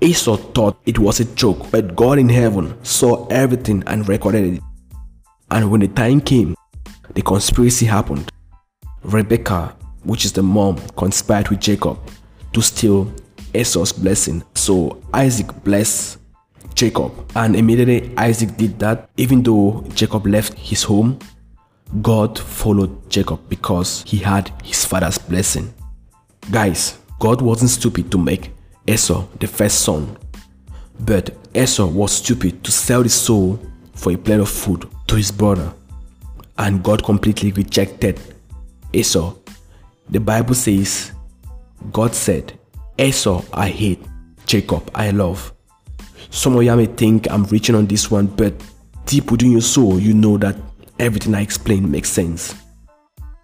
Esau 0.00 0.36
thought 0.36 0.78
it 0.84 0.98
was 0.98 1.20
a 1.20 1.24
joke, 1.36 1.70
but 1.70 1.96
God 1.96 2.18
in 2.18 2.28
heaven 2.28 2.76
saw 2.84 3.26
everything 3.28 3.82
and 3.86 4.08
recorded 4.08 4.54
it. 4.54 4.62
And 5.50 5.70
when 5.70 5.80
the 5.80 5.88
time 5.88 6.20
came, 6.20 6.54
the 7.14 7.22
conspiracy 7.22 7.86
happened. 7.86 8.30
Rebecca, 9.04 9.74
which 10.04 10.24
is 10.24 10.32
the 10.32 10.42
mom, 10.42 10.78
conspired 10.96 11.48
with 11.48 11.60
Jacob 11.60 11.98
to 12.52 12.60
steal 12.60 13.10
Esau's 13.54 13.92
blessing. 13.92 14.42
So 14.54 15.00
Isaac 15.14 15.46
blessed 15.64 16.18
Jacob. 16.74 17.12
And 17.34 17.56
immediately 17.56 18.12
Isaac 18.16 18.56
did 18.56 18.78
that, 18.80 19.08
even 19.16 19.42
though 19.42 19.84
Jacob 19.94 20.26
left 20.26 20.54
his 20.54 20.82
home, 20.82 21.18
God 22.02 22.38
followed 22.38 23.08
Jacob 23.08 23.48
because 23.48 24.02
he 24.06 24.18
had 24.18 24.52
his 24.62 24.84
father's 24.84 25.18
blessing. 25.18 25.72
Guys, 26.50 26.98
God 27.18 27.40
wasn't 27.40 27.70
stupid 27.70 28.10
to 28.10 28.18
make 28.18 28.50
Esau 28.86 29.26
the 29.40 29.46
first 29.46 29.80
son, 29.80 30.16
but 31.00 31.34
Esau 31.54 31.86
was 31.86 32.12
stupid 32.12 32.62
to 32.64 32.70
sell 32.70 33.02
his 33.02 33.14
soul 33.14 33.58
for 33.94 34.12
a 34.12 34.16
plate 34.16 34.40
of 34.40 34.48
food 34.48 34.88
to 35.06 35.16
his 35.16 35.30
brother, 35.30 35.72
and 36.58 36.82
God 36.82 37.04
completely 37.04 37.52
rejected 37.52 38.20
Esau. 38.92 39.34
The 40.10 40.20
Bible 40.20 40.54
says, 40.54 41.12
God 41.92 42.14
said, 42.14 42.58
Esau 42.98 43.42
I 43.52 43.68
hate, 43.68 44.04
Jacob 44.44 44.90
I 44.94 45.10
love. 45.10 45.52
Some 46.30 46.56
of 46.56 46.62
you 46.62 46.76
may 46.76 46.86
think 46.86 47.30
I'm 47.30 47.44
reaching 47.44 47.74
on 47.74 47.86
this 47.86 48.10
one, 48.10 48.26
but 48.26 48.54
deep 49.06 49.30
within 49.30 49.52
your 49.52 49.60
soul, 49.62 49.98
you 49.98 50.12
know 50.12 50.36
that 50.38 50.56
everything 50.98 51.34
I 51.34 51.40
explain 51.40 51.90
makes 51.90 52.08
sense. 52.08 52.54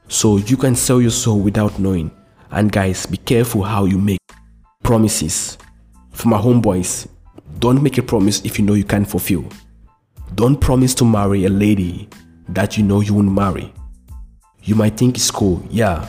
So 0.09 0.37
you 0.37 0.57
can 0.57 0.75
sell 0.75 1.01
your 1.01 1.11
soul 1.11 1.41
without 1.41 1.79
knowing. 1.79 2.11
And 2.51 2.71
guys, 2.71 3.07
be 3.07 3.17
careful 3.17 3.63
how 3.63 3.87
you 3.87 3.99
make 3.99 4.21
promises. 4.83 5.57
For 6.13 6.29
my 6.29 6.39
homeboys, 6.39 7.09
don't 7.59 7.83
make 7.83 7.99
a 7.99 8.03
promise 8.03 8.45
if 8.45 8.59
you 8.59 8.65
know 8.65 8.75
you 8.75 8.85
can't 8.85 9.09
fulfill. 9.09 9.45
Don't 10.35 10.61
promise 10.61 10.95
to 10.97 11.05
marry 11.05 11.45
a 11.45 11.49
lady 11.49 12.09
that 12.49 12.77
you 12.77 12.85
know 12.85 13.01
you 13.01 13.15
won't 13.15 13.33
marry. 13.33 13.73
You 14.63 14.75
might 14.75 14.97
think 14.97 15.17
it's 15.17 15.31
cool, 15.31 15.65
yeah, 15.71 16.09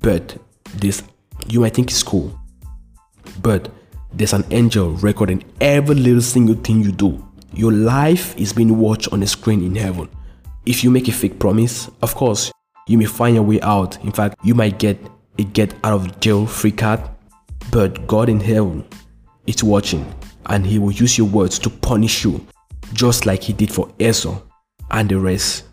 but 0.00 0.36
this 0.76 1.02
you 1.48 1.60
might 1.60 1.74
think 1.74 1.90
it's 1.90 2.02
cool, 2.02 2.38
but 3.42 3.70
there's 4.12 4.32
an 4.32 4.44
angel 4.50 4.90
recording 4.92 5.44
every 5.60 5.94
little 5.94 6.22
single 6.22 6.56
thing 6.56 6.82
you 6.82 6.92
do. 6.92 7.26
Your 7.52 7.72
life 7.72 8.36
is 8.36 8.52
being 8.52 8.78
watched 8.78 9.12
on 9.12 9.22
a 9.22 9.26
screen 9.26 9.62
in 9.64 9.76
heaven. 9.76 10.08
If 10.66 10.82
you 10.82 10.90
make 10.90 11.08
a 11.08 11.12
fake 11.12 11.38
promise, 11.38 11.90
of 12.00 12.14
course, 12.14 12.50
you 12.88 12.96
may 12.96 13.04
find 13.04 13.34
your 13.34 13.44
way 13.44 13.60
out. 13.60 14.02
In 14.02 14.12
fact, 14.12 14.36
you 14.42 14.54
might 14.54 14.78
get 14.78 14.98
a 15.38 15.44
get 15.44 15.74
out 15.84 15.92
of 15.92 16.20
jail 16.20 16.46
free 16.46 16.72
card. 16.72 17.00
But 17.70 18.06
God 18.06 18.28
in 18.28 18.40
heaven 18.40 18.84
is 19.46 19.62
watching 19.62 20.06
and 20.46 20.66
he 20.66 20.78
will 20.78 20.92
use 20.92 21.18
your 21.18 21.26
words 21.26 21.58
to 21.60 21.70
punish 21.70 22.24
you 22.24 22.46
just 22.92 23.26
like 23.26 23.42
he 23.42 23.52
did 23.52 23.72
for 23.72 23.90
Esau 23.98 24.40
and 24.90 25.08
the 25.08 25.18
rest. 25.18 25.64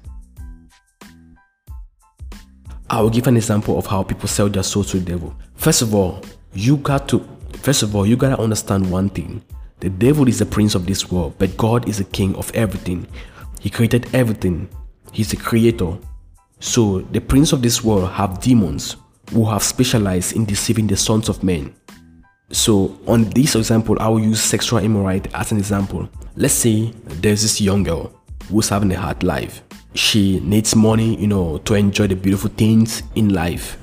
I 2.90 3.00
will 3.00 3.10
give 3.10 3.28
an 3.28 3.38
example 3.38 3.78
of 3.78 3.86
how 3.86 4.04
people 4.04 4.28
sell 4.28 4.50
their 4.50 4.64
soul 4.64 4.84
to 4.86 5.00
the 5.00 5.06
devil. 5.06 5.34
First 5.56 5.82
of 5.82 5.96
all, 5.96 6.22
you 6.54 6.76
got 6.78 7.08
to 7.10 7.26
first 7.54 7.84
of 7.84 7.96
all, 7.96 8.06
you 8.06 8.18
gotta 8.18 8.42
understand 8.42 8.92
one 8.92 9.10
thing. 9.10 9.42
The 9.80 9.90
devil 9.90 10.28
is 10.28 10.40
the 10.40 10.46
prince 10.46 10.76
of 10.76 10.86
this 10.86 11.10
world, 11.10 11.36
but 11.38 11.56
God 11.56 11.88
is 11.88 11.98
the 11.98 12.04
king 12.04 12.36
of 12.36 12.52
everything. 12.54 13.08
He 13.60 13.70
created 13.70 14.14
everything 14.14 14.68
He's 15.12 15.34
a 15.34 15.38
creator. 15.38 15.98
So 16.60 17.00
the 17.12 17.20
prince 17.20 17.54
of 17.54 17.62
this 17.62 17.84
world 17.84 18.10
have 18.12 18.40
demons 18.40 18.96
who 19.32 19.46
have 19.46 19.64
specialized 19.64 20.36
in 20.36 20.46
deceiving 20.46 20.88
the 20.88 20.98
sons 20.98 21.30
of 21.30 21.44
men. 21.44 21.74
So 22.52 22.98
on 23.08 23.30
this 23.30 23.56
example, 23.56 23.98
I 24.00 24.10
will 24.10 24.20
use 24.20 24.42
sexual 24.42 24.80
immorality 24.80 25.30
as 25.34 25.52
an 25.52 25.58
example. 25.58 26.10
Let's 26.36 26.54
say 26.54 26.94
there's 27.06 27.42
this 27.42 27.62
young 27.62 27.84
girl 27.84 28.14
who's 28.50 28.70
having 28.70 28.92
a 28.92 29.00
hard 29.00 29.24
life. 29.24 29.64
She 29.94 30.40
needs 30.42 30.76
money, 30.76 31.20
you 31.20 31.28
know, 31.28 31.58
to 31.60 31.74
enjoy 31.76 32.08
the 32.08 32.16
beautiful 32.16 32.50
things 32.50 33.04
in 33.16 33.34
life. 33.34 33.78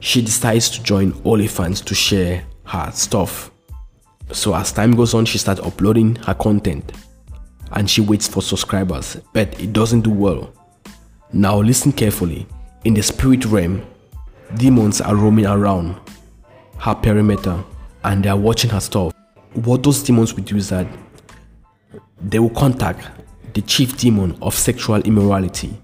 She 0.00 0.22
decides 0.22 0.68
to 0.70 0.82
join 0.82 1.12
OnlyFans 1.12 1.84
to 1.84 1.94
share 1.94 2.44
her 2.64 2.90
stuff. 2.92 3.50
So 4.32 4.54
as 4.54 4.72
time 4.72 4.94
goes 4.94 5.14
on, 5.14 5.24
she 5.24 5.38
starts 5.38 5.60
uploading 5.60 6.16
her 6.16 6.34
content 6.34 6.92
and 7.72 7.88
she 7.88 8.00
waits 8.00 8.26
for 8.28 8.42
subscribers, 8.42 9.16
but 9.32 9.60
it 9.60 9.72
doesn't 9.72 10.02
do 10.02 10.10
well. 10.10 10.52
Now 11.32 11.60
listen 11.60 11.92
carefully. 11.92 12.46
In 12.84 12.94
the 12.94 13.02
spirit 13.02 13.44
realm, 13.44 13.82
demons 14.56 15.00
are 15.00 15.14
roaming 15.14 15.46
around 15.46 15.96
her 16.78 16.94
perimeter 16.94 17.62
and 18.04 18.24
they 18.24 18.28
are 18.28 18.36
watching 18.36 18.70
her 18.70 18.80
stuff. 18.80 19.12
What 19.52 19.82
those 19.82 20.02
demons 20.02 20.34
will 20.34 20.44
do 20.44 20.56
is 20.56 20.68
that 20.70 20.86
they 22.20 22.38
will 22.38 22.50
contact 22.50 23.06
the 23.54 23.62
chief 23.62 23.96
demon 23.96 24.36
of 24.42 24.54
sexual 24.54 24.96
immorality. 25.02 25.76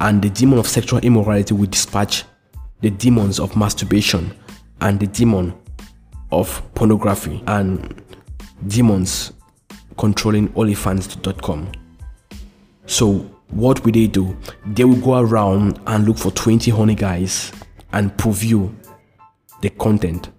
And 0.00 0.20
the 0.20 0.28
demon 0.28 0.58
of 0.58 0.68
sexual 0.68 0.98
immorality 1.00 1.54
will 1.54 1.66
dispatch 1.66 2.24
the 2.80 2.90
demons 2.90 3.40
of 3.40 3.56
masturbation 3.56 4.34
and 4.80 5.00
the 5.00 5.06
demon 5.06 5.54
of 6.30 6.62
pornography 6.74 7.42
and 7.46 8.02
demons 8.66 9.32
controlling 9.96 10.48
OnlyFans.com. 10.50 11.72
So, 12.86 13.30
what 13.48 13.84
will 13.84 13.92
they 13.92 14.06
do? 14.06 14.36
They 14.66 14.84
will 14.84 15.00
go 15.00 15.18
around 15.18 15.80
and 15.86 16.06
look 16.06 16.18
for 16.18 16.30
20 16.30 16.70
honey 16.70 16.94
guys 16.94 17.52
and 17.92 18.16
preview 18.16 18.74
the 19.62 19.70
content. 19.70 20.30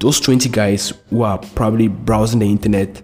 Those 0.00 0.20
20 0.20 0.48
guys 0.48 0.92
who 1.10 1.22
are 1.22 1.38
probably 1.38 1.88
browsing 1.88 2.40
the 2.40 2.50
internet 2.50 3.02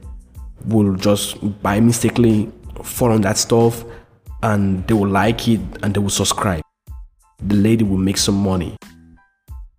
will 0.66 0.94
just 0.94 1.62
by 1.62 1.80
mistakenly 1.80 2.50
fall 2.82 3.12
on 3.12 3.20
that 3.22 3.38
stuff 3.38 3.84
and 4.42 4.86
they 4.86 4.94
will 4.94 5.08
like 5.08 5.46
it 5.48 5.60
and 5.82 5.94
they 5.94 6.00
will 6.00 6.10
subscribe. 6.10 6.62
The 7.40 7.56
lady 7.56 7.84
will 7.84 7.98
make 7.98 8.16
some 8.16 8.36
money. 8.36 8.76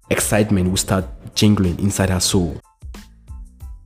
Excitement 0.09 0.69
will 0.69 0.77
start 0.77 1.05
jingling 1.35 1.79
inside 1.79 2.09
her 2.09 2.19
soul. 2.19 2.59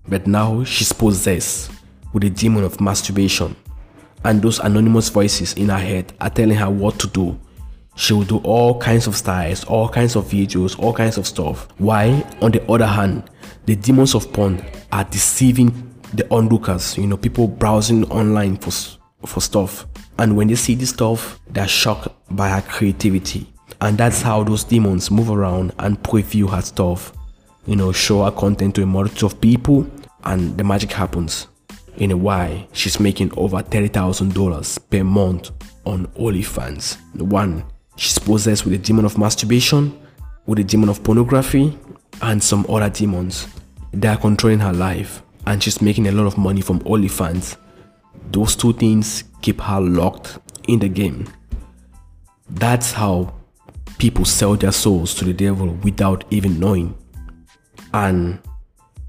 But 0.08 0.28
now 0.28 0.64
she's 0.64 0.94
possessed 0.94 1.72
with 2.16 2.24
the 2.24 2.30
demon 2.30 2.64
of 2.64 2.80
masturbation, 2.80 3.54
and 4.24 4.42
those 4.42 4.60
anonymous 4.60 5.10
voices 5.10 5.54
in 5.56 5.68
her 5.68 5.78
head 5.78 6.14
are 6.22 6.30
telling 6.30 6.56
her 6.56 6.70
what 6.70 6.98
to 7.00 7.08
do. 7.08 7.38
She 7.98 8.14
will 8.14 8.24
do 8.24 8.38
all 8.38 8.80
kinds 8.80 9.06
of 9.06 9.18
styles, 9.18 9.66
all 9.66 9.90
kinds 9.90 10.16
of 10.16 10.24
videos, 10.26 10.80
all 10.80 10.94
kinds 10.94 11.18
of 11.18 11.28
stuff. 11.28 11.68
Why, 11.78 12.26
on 12.42 12.52
the 12.52 12.66
other 12.72 12.88
hand, 12.88 13.30
the 13.66 13.76
demons 13.76 14.16
of 14.16 14.32
porn 14.32 14.64
are 14.94 15.04
deceiving 15.04 15.94
the 16.14 16.26
onlookers, 16.34 16.98
you 16.98 17.06
know, 17.06 17.18
people 17.18 17.50
browsing 17.50 18.10
online 18.10 18.56
for, 18.56 18.72
for 19.28 19.42
stuff. 19.42 19.86
And 20.18 20.38
when 20.38 20.48
they 20.48 20.56
see 20.56 20.76
this 20.76 20.92
stuff, 20.92 21.42
they're 21.50 21.68
shocked 21.68 22.08
by 22.32 22.48
her 22.48 22.62
creativity. 22.62 23.54
And 23.82 23.98
that's 23.98 24.22
how 24.22 24.44
those 24.44 24.64
demons 24.64 25.12
move 25.12 25.30
around 25.30 25.74
and 25.80 26.02
preview 26.02 26.50
her 26.50 26.62
stuff 26.62 27.12
you 27.66 27.76
know, 27.76 27.92
show 27.92 28.24
her 28.24 28.32
content 28.32 28.76
to 28.76 28.84
a 28.84 28.86
multitude 28.86 29.24
of 29.24 29.42
people, 29.42 29.90
and 30.24 30.58
the 30.58 30.64
magic 30.64 30.92
happens. 30.92 31.48
In 31.98 32.12
a 32.12 32.18
while, 32.18 32.68
she's 32.74 33.00
making 33.00 33.32
over 33.38 33.58
$30,000 33.58 34.90
per 34.90 35.04
month 35.04 35.52
on 35.86 36.08
OnlyFans. 36.08 36.98
One, 37.22 37.64
she's 37.96 38.20
possessed 38.20 38.66
with 38.66 38.74
the 38.74 38.80
demon 38.80 39.06
of 39.06 39.18
masturbation, 39.18 39.98
with 40.46 40.58
the 40.58 40.64
demon 40.66 40.90
of 40.90 41.04
pornography, 41.04 41.78
and 42.22 42.44
some 42.44 42.66
other 42.68 42.90
demons. 42.90 43.48
They 43.94 44.10
are 44.10 44.18
controlling 44.18 44.60
her 44.60 44.74
life, 44.74 45.24
and 45.48 45.64
she's 45.64 45.82
making 45.82 46.08
a 46.08 46.12
lot 46.12 46.28
of 46.28 46.38
money 46.38 46.60
from 46.60 46.82
OnlyFans. 46.82 47.56
Those 48.32 48.58
two 48.58 48.74
things 48.74 49.24
keep 49.42 49.62
her 49.62 49.80
locked 49.80 50.40
in 50.68 50.80
the 50.80 50.90
game. 50.90 51.28
That's 52.50 52.92
how 52.92 53.34
people 53.98 54.26
sell 54.26 54.56
their 54.56 54.74
souls 54.74 55.16
to 55.16 55.26
the 55.26 55.34
devil 55.34 55.68
without 55.82 56.26
even 56.30 56.60
knowing. 56.60 56.94
And 57.94 58.40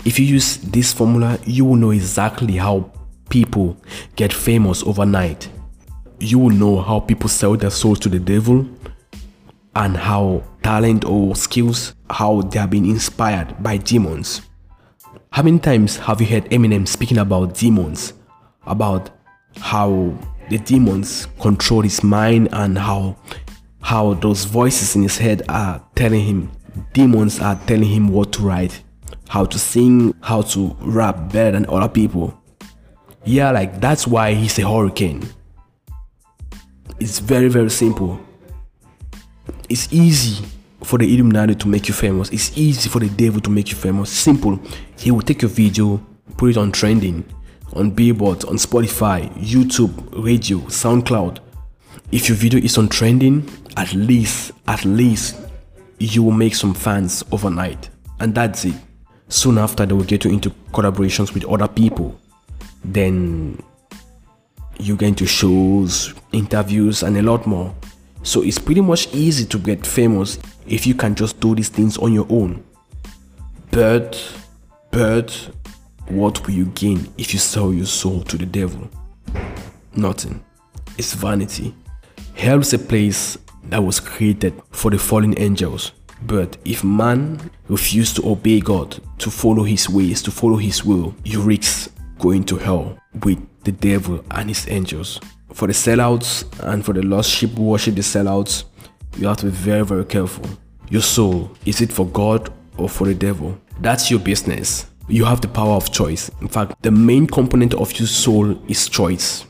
if 0.06 0.20
you 0.20 0.24
use 0.24 0.58
this 0.58 0.92
formula, 0.92 1.36
you 1.44 1.64
will 1.64 1.74
know 1.74 1.90
exactly 1.90 2.56
how 2.56 2.92
people 3.28 3.76
get 4.14 4.32
famous 4.32 4.84
overnight. 4.84 5.48
You 6.20 6.38
will 6.38 6.50
know 6.50 6.80
how 6.80 7.00
people 7.00 7.28
sell 7.28 7.56
their 7.56 7.70
souls 7.70 7.98
to 8.00 8.08
the 8.08 8.20
devil 8.20 8.68
and 9.74 9.96
how 9.96 10.44
talent 10.62 11.04
or 11.04 11.34
skills, 11.34 11.92
how 12.08 12.42
they 12.42 12.60
are 12.60 12.68
being 12.68 12.86
inspired 12.86 13.60
by 13.60 13.78
demons. 13.78 14.42
How 15.32 15.42
many 15.42 15.58
times 15.58 15.96
have 15.96 16.20
you 16.20 16.28
heard 16.28 16.44
Eminem 16.50 16.86
speaking 16.86 17.18
about 17.18 17.54
demons? 17.54 18.12
About 18.64 19.10
how 19.56 20.16
the 20.50 20.58
demons 20.58 21.26
control 21.40 21.82
his 21.82 22.04
mind 22.04 22.48
and 22.52 22.78
how 22.78 23.16
how 23.80 24.14
those 24.14 24.44
voices 24.44 24.94
in 24.94 25.02
his 25.02 25.18
head 25.18 25.42
are 25.48 25.84
telling 25.96 26.24
him 26.24 26.50
demons 26.92 27.40
are 27.40 27.56
telling 27.66 27.88
him 27.88 28.08
what 28.08 28.32
to 28.32 28.42
write, 28.42 28.82
how 29.28 29.44
to 29.44 29.58
sing, 29.58 30.14
how 30.20 30.42
to 30.42 30.76
rap 30.80 31.32
better 31.32 31.52
than 31.52 31.66
other 31.68 31.88
people. 31.88 32.38
Yeah, 33.24 33.50
like 33.50 33.80
that's 33.80 34.06
why 34.06 34.34
he's 34.34 34.58
a 34.58 34.68
hurricane. 34.68 35.28
It's 37.00 37.18
very, 37.18 37.48
very 37.48 37.70
simple. 37.70 38.20
It's 39.68 39.92
easy 39.92 40.44
for 40.82 40.98
the 40.98 41.12
Illuminati 41.12 41.54
to 41.56 41.68
make 41.68 41.88
you 41.88 41.94
famous. 41.94 42.30
It's 42.30 42.56
easy 42.56 42.88
for 42.88 43.00
the 43.00 43.08
devil 43.08 43.40
to 43.40 43.50
make 43.50 43.70
you 43.70 43.76
famous. 43.76 44.10
Simple. 44.10 44.60
He 44.96 45.10
will 45.10 45.22
take 45.22 45.42
your 45.42 45.50
video, 45.50 46.00
put 46.36 46.50
it 46.50 46.56
on 46.56 46.70
trending, 46.70 47.24
on 47.72 47.90
Billboard, 47.90 48.44
on 48.44 48.56
Spotify, 48.56 49.28
YouTube, 49.34 49.92
radio, 50.24 50.58
SoundCloud. 50.60 51.40
If 52.12 52.28
your 52.28 52.36
video 52.36 52.60
is 52.60 52.78
on 52.78 52.88
trending, 52.88 53.48
at 53.76 53.92
least, 53.92 54.52
at 54.68 54.84
least 54.84 55.36
you 55.98 56.22
will 56.22 56.32
make 56.32 56.54
some 56.54 56.72
fans 56.72 57.24
overnight. 57.32 57.90
And 58.20 58.34
that's 58.34 58.64
it. 58.64 58.74
Soon 59.28 59.58
after, 59.58 59.84
they 59.84 59.94
will 59.94 60.04
get 60.04 60.24
you 60.24 60.30
into 60.30 60.50
collaborations 60.72 61.34
with 61.34 61.44
other 61.46 61.68
people. 61.68 62.18
Then 62.84 63.60
you 64.78 64.96
get 64.96 65.08
into 65.08 65.26
shows, 65.26 66.14
interviews, 66.32 67.02
and 67.02 67.16
a 67.16 67.22
lot 67.22 67.46
more. 67.46 67.74
So 68.22 68.42
it's 68.42 68.58
pretty 68.58 68.80
much 68.80 69.12
easy 69.14 69.44
to 69.46 69.58
get 69.58 69.86
famous 69.86 70.38
if 70.66 70.86
you 70.86 70.94
can 70.94 71.14
just 71.14 71.40
do 71.40 71.54
these 71.54 71.68
things 71.68 71.96
on 71.98 72.12
your 72.12 72.26
own. 72.28 72.62
But, 73.70 74.20
but, 74.90 75.50
what 76.08 76.46
will 76.46 76.54
you 76.54 76.66
gain 76.66 77.08
if 77.18 77.32
you 77.32 77.38
sell 77.38 77.72
your 77.72 77.86
soul 77.86 78.22
to 78.22 78.36
the 78.36 78.46
devil? 78.46 78.88
Nothing. 79.94 80.44
It's 80.98 81.14
vanity. 81.14 81.74
Hell 82.34 82.60
is 82.60 82.72
a 82.72 82.78
place 82.78 83.38
that 83.64 83.82
was 83.82 83.98
created 83.98 84.60
for 84.70 84.90
the 84.90 84.98
fallen 84.98 85.34
angels. 85.38 85.92
But 86.22 86.56
if 86.64 86.82
man 86.82 87.50
refuses 87.68 88.14
to 88.14 88.28
obey 88.30 88.60
God, 88.60 88.98
to 89.18 89.30
follow 89.30 89.62
his 89.62 89.88
ways, 89.88 90.22
to 90.22 90.30
follow 90.30 90.56
his 90.56 90.84
will, 90.84 91.14
you 91.24 91.40
risk 91.40 91.92
going 92.18 92.44
to 92.44 92.56
hell 92.56 92.98
with 93.22 93.38
the 93.64 93.72
devil 93.72 94.24
and 94.30 94.48
his 94.48 94.66
angels. 94.68 95.20
For 95.52 95.66
the 95.66 95.74
sellouts 95.74 96.44
and 96.60 96.84
for 96.84 96.92
the 96.92 97.02
lost 97.02 97.30
sheep 97.30 97.50
who 97.50 97.64
worship 97.64 97.94
the 97.94 98.02
sellouts, 98.02 98.64
you 99.16 99.26
have 99.26 99.38
to 99.38 99.46
be 99.46 99.52
very, 99.52 99.84
very 99.84 100.04
careful. 100.04 100.44
Your 100.88 101.02
soul, 101.02 101.50
is 101.64 101.80
it 101.80 101.92
for 101.92 102.06
God 102.06 102.52
or 102.76 102.88
for 102.88 103.06
the 103.06 103.14
devil? 103.14 103.58
That's 103.80 104.10
your 104.10 104.20
business. 104.20 104.86
You 105.08 105.24
have 105.24 105.40
the 105.40 105.48
power 105.48 105.74
of 105.74 105.92
choice. 105.92 106.30
In 106.40 106.48
fact, 106.48 106.82
the 106.82 106.90
main 106.90 107.26
component 107.26 107.74
of 107.74 107.98
your 107.98 108.08
soul 108.08 108.58
is 108.68 108.88
choice. 108.88 109.46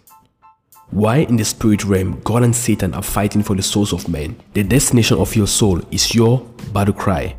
Why 0.91 1.19
in 1.19 1.37
the 1.37 1.45
spirit 1.45 1.85
realm, 1.85 2.21
God 2.23 2.45
and 2.45 2.55
Satan 2.55 2.95
are 2.95 3.03
fighting 3.03 3.43
for 3.43 3.57
the 3.57 3.63
souls 3.63 3.93
of 3.93 4.09
men? 4.09 4.41
The 4.55 4.63
destination 4.63 5.19
of 5.19 5.35
your 5.35 5.49
soul 5.49 5.81
is 5.91 6.15
your 6.15 6.41
battle 6.73 6.95
cry. 6.95 7.37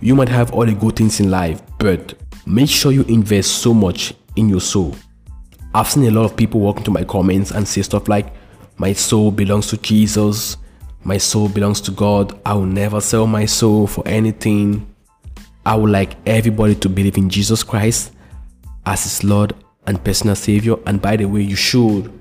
You 0.00 0.14
might 0.14 0.28
have 0.28 0.52
all 0.52 0.66
the 0.66 0.74
good 0.74 0.96
things 0.96 1.18
in 1.18 1.30
life, 1.30 1.62
but 1.78 2.14
make 2.46 2.68
sure 2.68 2.92
you 2.92 3.02
invest 3.04 3.58
so 3.62 3.72
much 3.72 4.14
in 4.36 4.48
your 4.48 4.60
soul. 4.60 4.94
I've 5.74 5.88
seen 5.88 6.04
a 6.04 6.10
lot 6.10 6.24
of 6.24 6.36
people 6.36 6.60
walk 6.60 6.78
into 6.78 6.90
my 6.90 7.04
comments 7.04 7.50
and 7.50 7.66
say 7.66 7.82
stuff 7.82 8.06
like, 8.06 8.32
My 8.76 8.92
soul 8.92 9.30
belongs 9.30 9.68
to 9.68 9.78
Jesus, 9.78 10.58
my 11.04 11.16
soul 11.16 11.48
belongs 11.48 11.80
to 11.82 11.90
God, 11.90 12.38
I 12.44 12.52
will 12.52 12.66
never 12.66 13.00
sell 13.00 13.26
my 13.26 13.46
soul 13.46 13.86
for 13.86 14.06
anything. 14.06 14.86
I 15.64 15.74
would 15.74 15.90
like 15.90 16.16
everybody 16.26 16.74
to 16.76 16.88
believe 16.88 17.16
in 17.16 17.30
Jesus 17.30 17.62
Christ 17.62 18.12
as 18.84 19.04
his 19.04 19.24
Lord 19.24 19.54
and 19.86 20.02
personal 20.04 20.36
Savior, 20.36 20.76
and 20.86 21.00
by 21.00 21.16
the 21.16 21.24
way, 21.24 21.42
you 21.42 21.56
should 21.56 22.17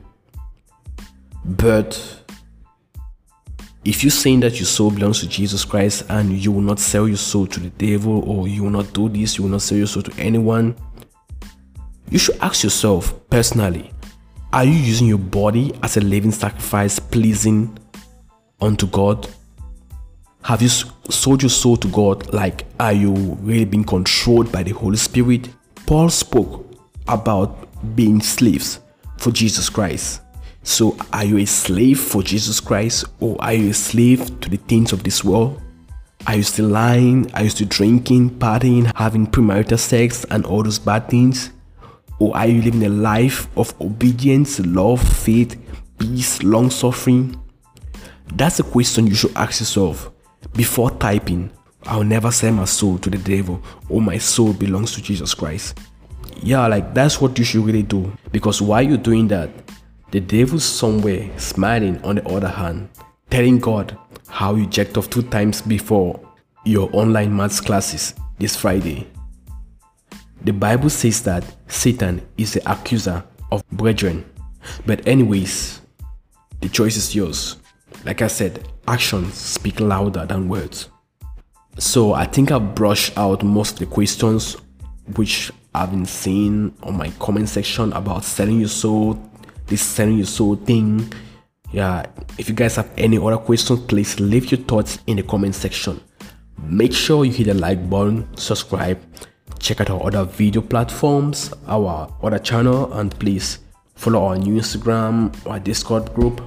but 1.47 2.23
if 3.85 4.03
you're 4.03 4.11
saying 4.11 4.41
that 4.41 4.59
your 4.59 4.65
soul 4.65 4.91
belongs 4.91 5.21
to 5.21 5.27
Jesus 5.29 5.63
Christ 5.63 6.05
and 6.09 6.31
you 6.33 6.51
will 6.51 6.61
not 6.61 6.77
sell 6.77 7.07
your 7.07 7.17
soul 7.17 7.47
to 7.47 7.59
the 7.59 7.69
devil 7.69 8.21
or 8.29 8.47
you 8.47 8.63
will 8.63 8.69
not 8.69 8.91
do 8.93 9.07
this, 9.07 9.37
you 9.37 9.45
will 9.45 9.51
not 9.51 9.61
sell 9.61 9.77
your 9.77 9.87
soul 9.87 10.03
to 10.03 10.21
anyone, 10.21 10.75
you 12.09 12.19
should 12.19 12.37
ask 12.41 12.63
yourself 12.63 13.13
personally 13.29 13.91
are 14.53 14.63
you 14.63 14.71
using 14.71 15.07
your 15.07 15.17
body 15.17 15.73
as 15.83 15.97
a 15.97 16.01
living 16.01 16.31
sacrifice 16.31 16.99
pleasing 16.99 17.77
unto 18.61 18.87
God? 18.87 19.27
Have 20.43 20.61
you 20.61 20.69
sold 20.69 21.43
your 21.43 21.49
soul 21.49 21.75
to 21.77 21.87
God? 21.89 22.33
Like, 22.33 22.65
are 22.79 22.93
you 22.93 23.13
really 23.41 23.65
being 23.65 23.83
controlled 23.83 24.51
by 24.51 24.63
the 24.63 24.71
Holy 24.71 24.95
Spirit? 24.95 25.49
Paul 25.85 26.09
spoke 26.09 26.65
about 27.09 27.67
being 27.95 28.21
slaves 28.21 28.79
for 29.17 29.31
Jesus 29.31 29.69
Christ. 29.69 30.21
So, 30.67 30.97
are 31.13 31.23
you 31.23 31.37
a 31.37 31.45
slave 31.45 31.97
for 31.97 32.21
Jesus 32.21 32.59
Christ 32.59 33.05
or 33.21 33.41
are 33.41 33.53
you 33.53 33.69
a 33.69 33.73
slave 33.73 34.37
to 34.41 34.49
the 34.49 34.57
things 34.57 34.91
of 34.91 35.01
this 35.01 35.23
world? 35.23 35.61
Are 36.27 36.35
you 36.35 36.43
still 36.43 36.67
lying? 36.67 37.31
Are 37.33 37.43
you 37.43 37.49
still 37.49 37.69
drinking, 37.69 38.31
partying, 38.31 38.91
having 38.97 39.27
premarital 39.27 39.79
sex, 39.79 40.25
and 40.29 40.45
all 40.45 40.63
those 40.63 40.77
bad 40.77 41.07
things? 41.07 41.51
Or 42.19 42.35
are 42.35 42.47
you 42.47 42.61
living 42.61 42.83
a 42.83 42.89
life 42.89 43.47
of 43.55 43.73
obedience, 43.79 44.59
love, 44.59 45.01
faith, 45.01 45.57
peace, 45.99 46.43
long 46.43 46.69
suffering? 46.69 47.41
That's 48.35 48.59
a 48.59 48.63
question 48.63 49.07
you 49.07 49.15
should 49.15 49.37
ask 49.37 49.61
yourself 49.61 50.11
before 50.53 50.91
typing, 50.91 51.49
I'll 51.83 52.03
never 52.03 52.29
sell 52.29 52.51
my 52.51 52.65
soul 52.65 52.97
to 52.97 53.09
the 53.09 53.19
devil 53.19 53.63
or 53.87 54.01
my 54.01 54.17
soul 54.17 54.51
belongs 54.51 54.91
to 54.95 55.01
Jesus 55.01 55.33
Christ. 55.33 55.79
Yeah, 56.43 56.67
like 56.67 56.93
that's 56.93 57.21
what 57.21 57.39
you 57.39 57.45
should 57.45 57.63
really 57.63 57.83
do. 57.83 58.11
Because 58.33 58.61
while 58.61 58.81
you're 58.81 58.97
doing 58.97 59.29
that, 59.29 59.49
the 60.11 60.19
devil's 60.19 60.63
somewhere 60.63 61.29
smiling 61.37 62.01
on 62.03 62.15
the 62.15 62.27
other 62.29 62.47
hand, 62.47 62.89
telling 63.29 63.59
God 63.59 63.97
how 64.27 64.55
you 64.55 64.65
jacked 64.65 64.97
off 64.97 65.09
two 65.09 65.23
times 65.23 65.61
before 65.61 66.19
your 66.63 66.89
online 66.93 67.35
maths 67.35 67.59
classes 67.61 68.13
this 68.39 68.55
Friday. 68.55 69.07
The 70.43 70.53
Bible 70.53 70.89
says 70.89 71.23
that 71.23 71.43
Satan 71.67 72.25
is 72.37 72.53
the 72.53 72.71
accuser 72.71 73.23
of 73.51 73.67
brethren. 73.69 74.25
But 74.85 75.05
anyways, 75.07 75.81
the 76.61 76.69
choice 76.69 76.95
is 76.95 77.15
yours. 77.15 77.57
Like 78.05 78.21
I 78.21 78.27
said, 78.27 78.67
actions 78.87 79.33
speak 79.33 79.79
louder 79.79 80.25
than 80.25 80.47
words. 80.47 80.89
So 81.79 82.13
I 82.13 82.25
think 82.25 82.51
I've 82.51 82.75
brushed 82.75 83.17
out 83.17 83.43
most 83.43 83.73
of 83.73 83.79
the 83.79 83.85
questions 83.87 84.57
which 85.15 85.51
I've 85.73 85.91
been 85.91 86.05
seeing 86.05 86.75
on 86.83 86.97
my 86.97 87.09
comment 87.19 87.49
section 87.49 87.93
about 87.93 88.23
selling 88.23 88.59
your 88.59 88.69
soul, 88.69 89.13
this 89.67 89.81
selling 89.81 90.17
your 90.17 90.25
soul 90.25 90.55
thing. 90.55 91.11
Yeah, 91.71 92.05
if 92.37 92.49
you 92.49 92.55
guys 92.55 92.75
have 92.77 92.89
any 92.97 93.17
other 93.17 93.37
questions, 93.37 93.81
please 93.81 94.19
leave 94.19 94.51
your 94.51 94.61
thoughts 94.61 94.99
in 95.07 95.17
the 95.17 95.23
comment 95.23 95.55
section. 95.55 96.01
Make 96.63 96.93
sure 96.93 97.25
you 97.25 97.31
hit 97.31 97.47
the 97.47 97.53
like 97.53 97.89
button, 97.89 98.27
subscribe, 98.35 98.99
check 99.59 99.81
out 99.81 99.89
our 99.89 100.07
other 100.07 100.23
video 100.23 100.61
platforms, 100.61 101.53
our 101.67 102.11
other 102.23 102.39
channel, 102.39 102.91
and 102.93 103.17
please 103.19 103.59
follow 103.95 104.25
our 104.25 104.37
new 104.37 104.59
Instagram, 104.59 105.35
our 105.47 105.59
Discord 105.59 106.13
group, 106.13 106.41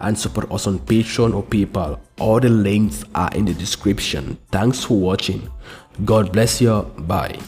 and 0.00 0.18
support 0.18 0.50
us 0.50 0.66
on 0.66 0.78
Patreon 0.80 1.34
or 1.34 1.42
PayPal. 1.42 1.98
All 2.18 2.40
the 2.40 2.48
links 2.48 3.04
are 3.14 3.30
in 3.34 3.44
the 3.44 3.54
description. 3.54 4.38
Thanks 4.50 4.84
for 4.84 4.98
watching. 4.98 5.48
God 6.04 6.32
bless 6.32 6.60
you. 6.60 6.82
Bye. 6.98 7.38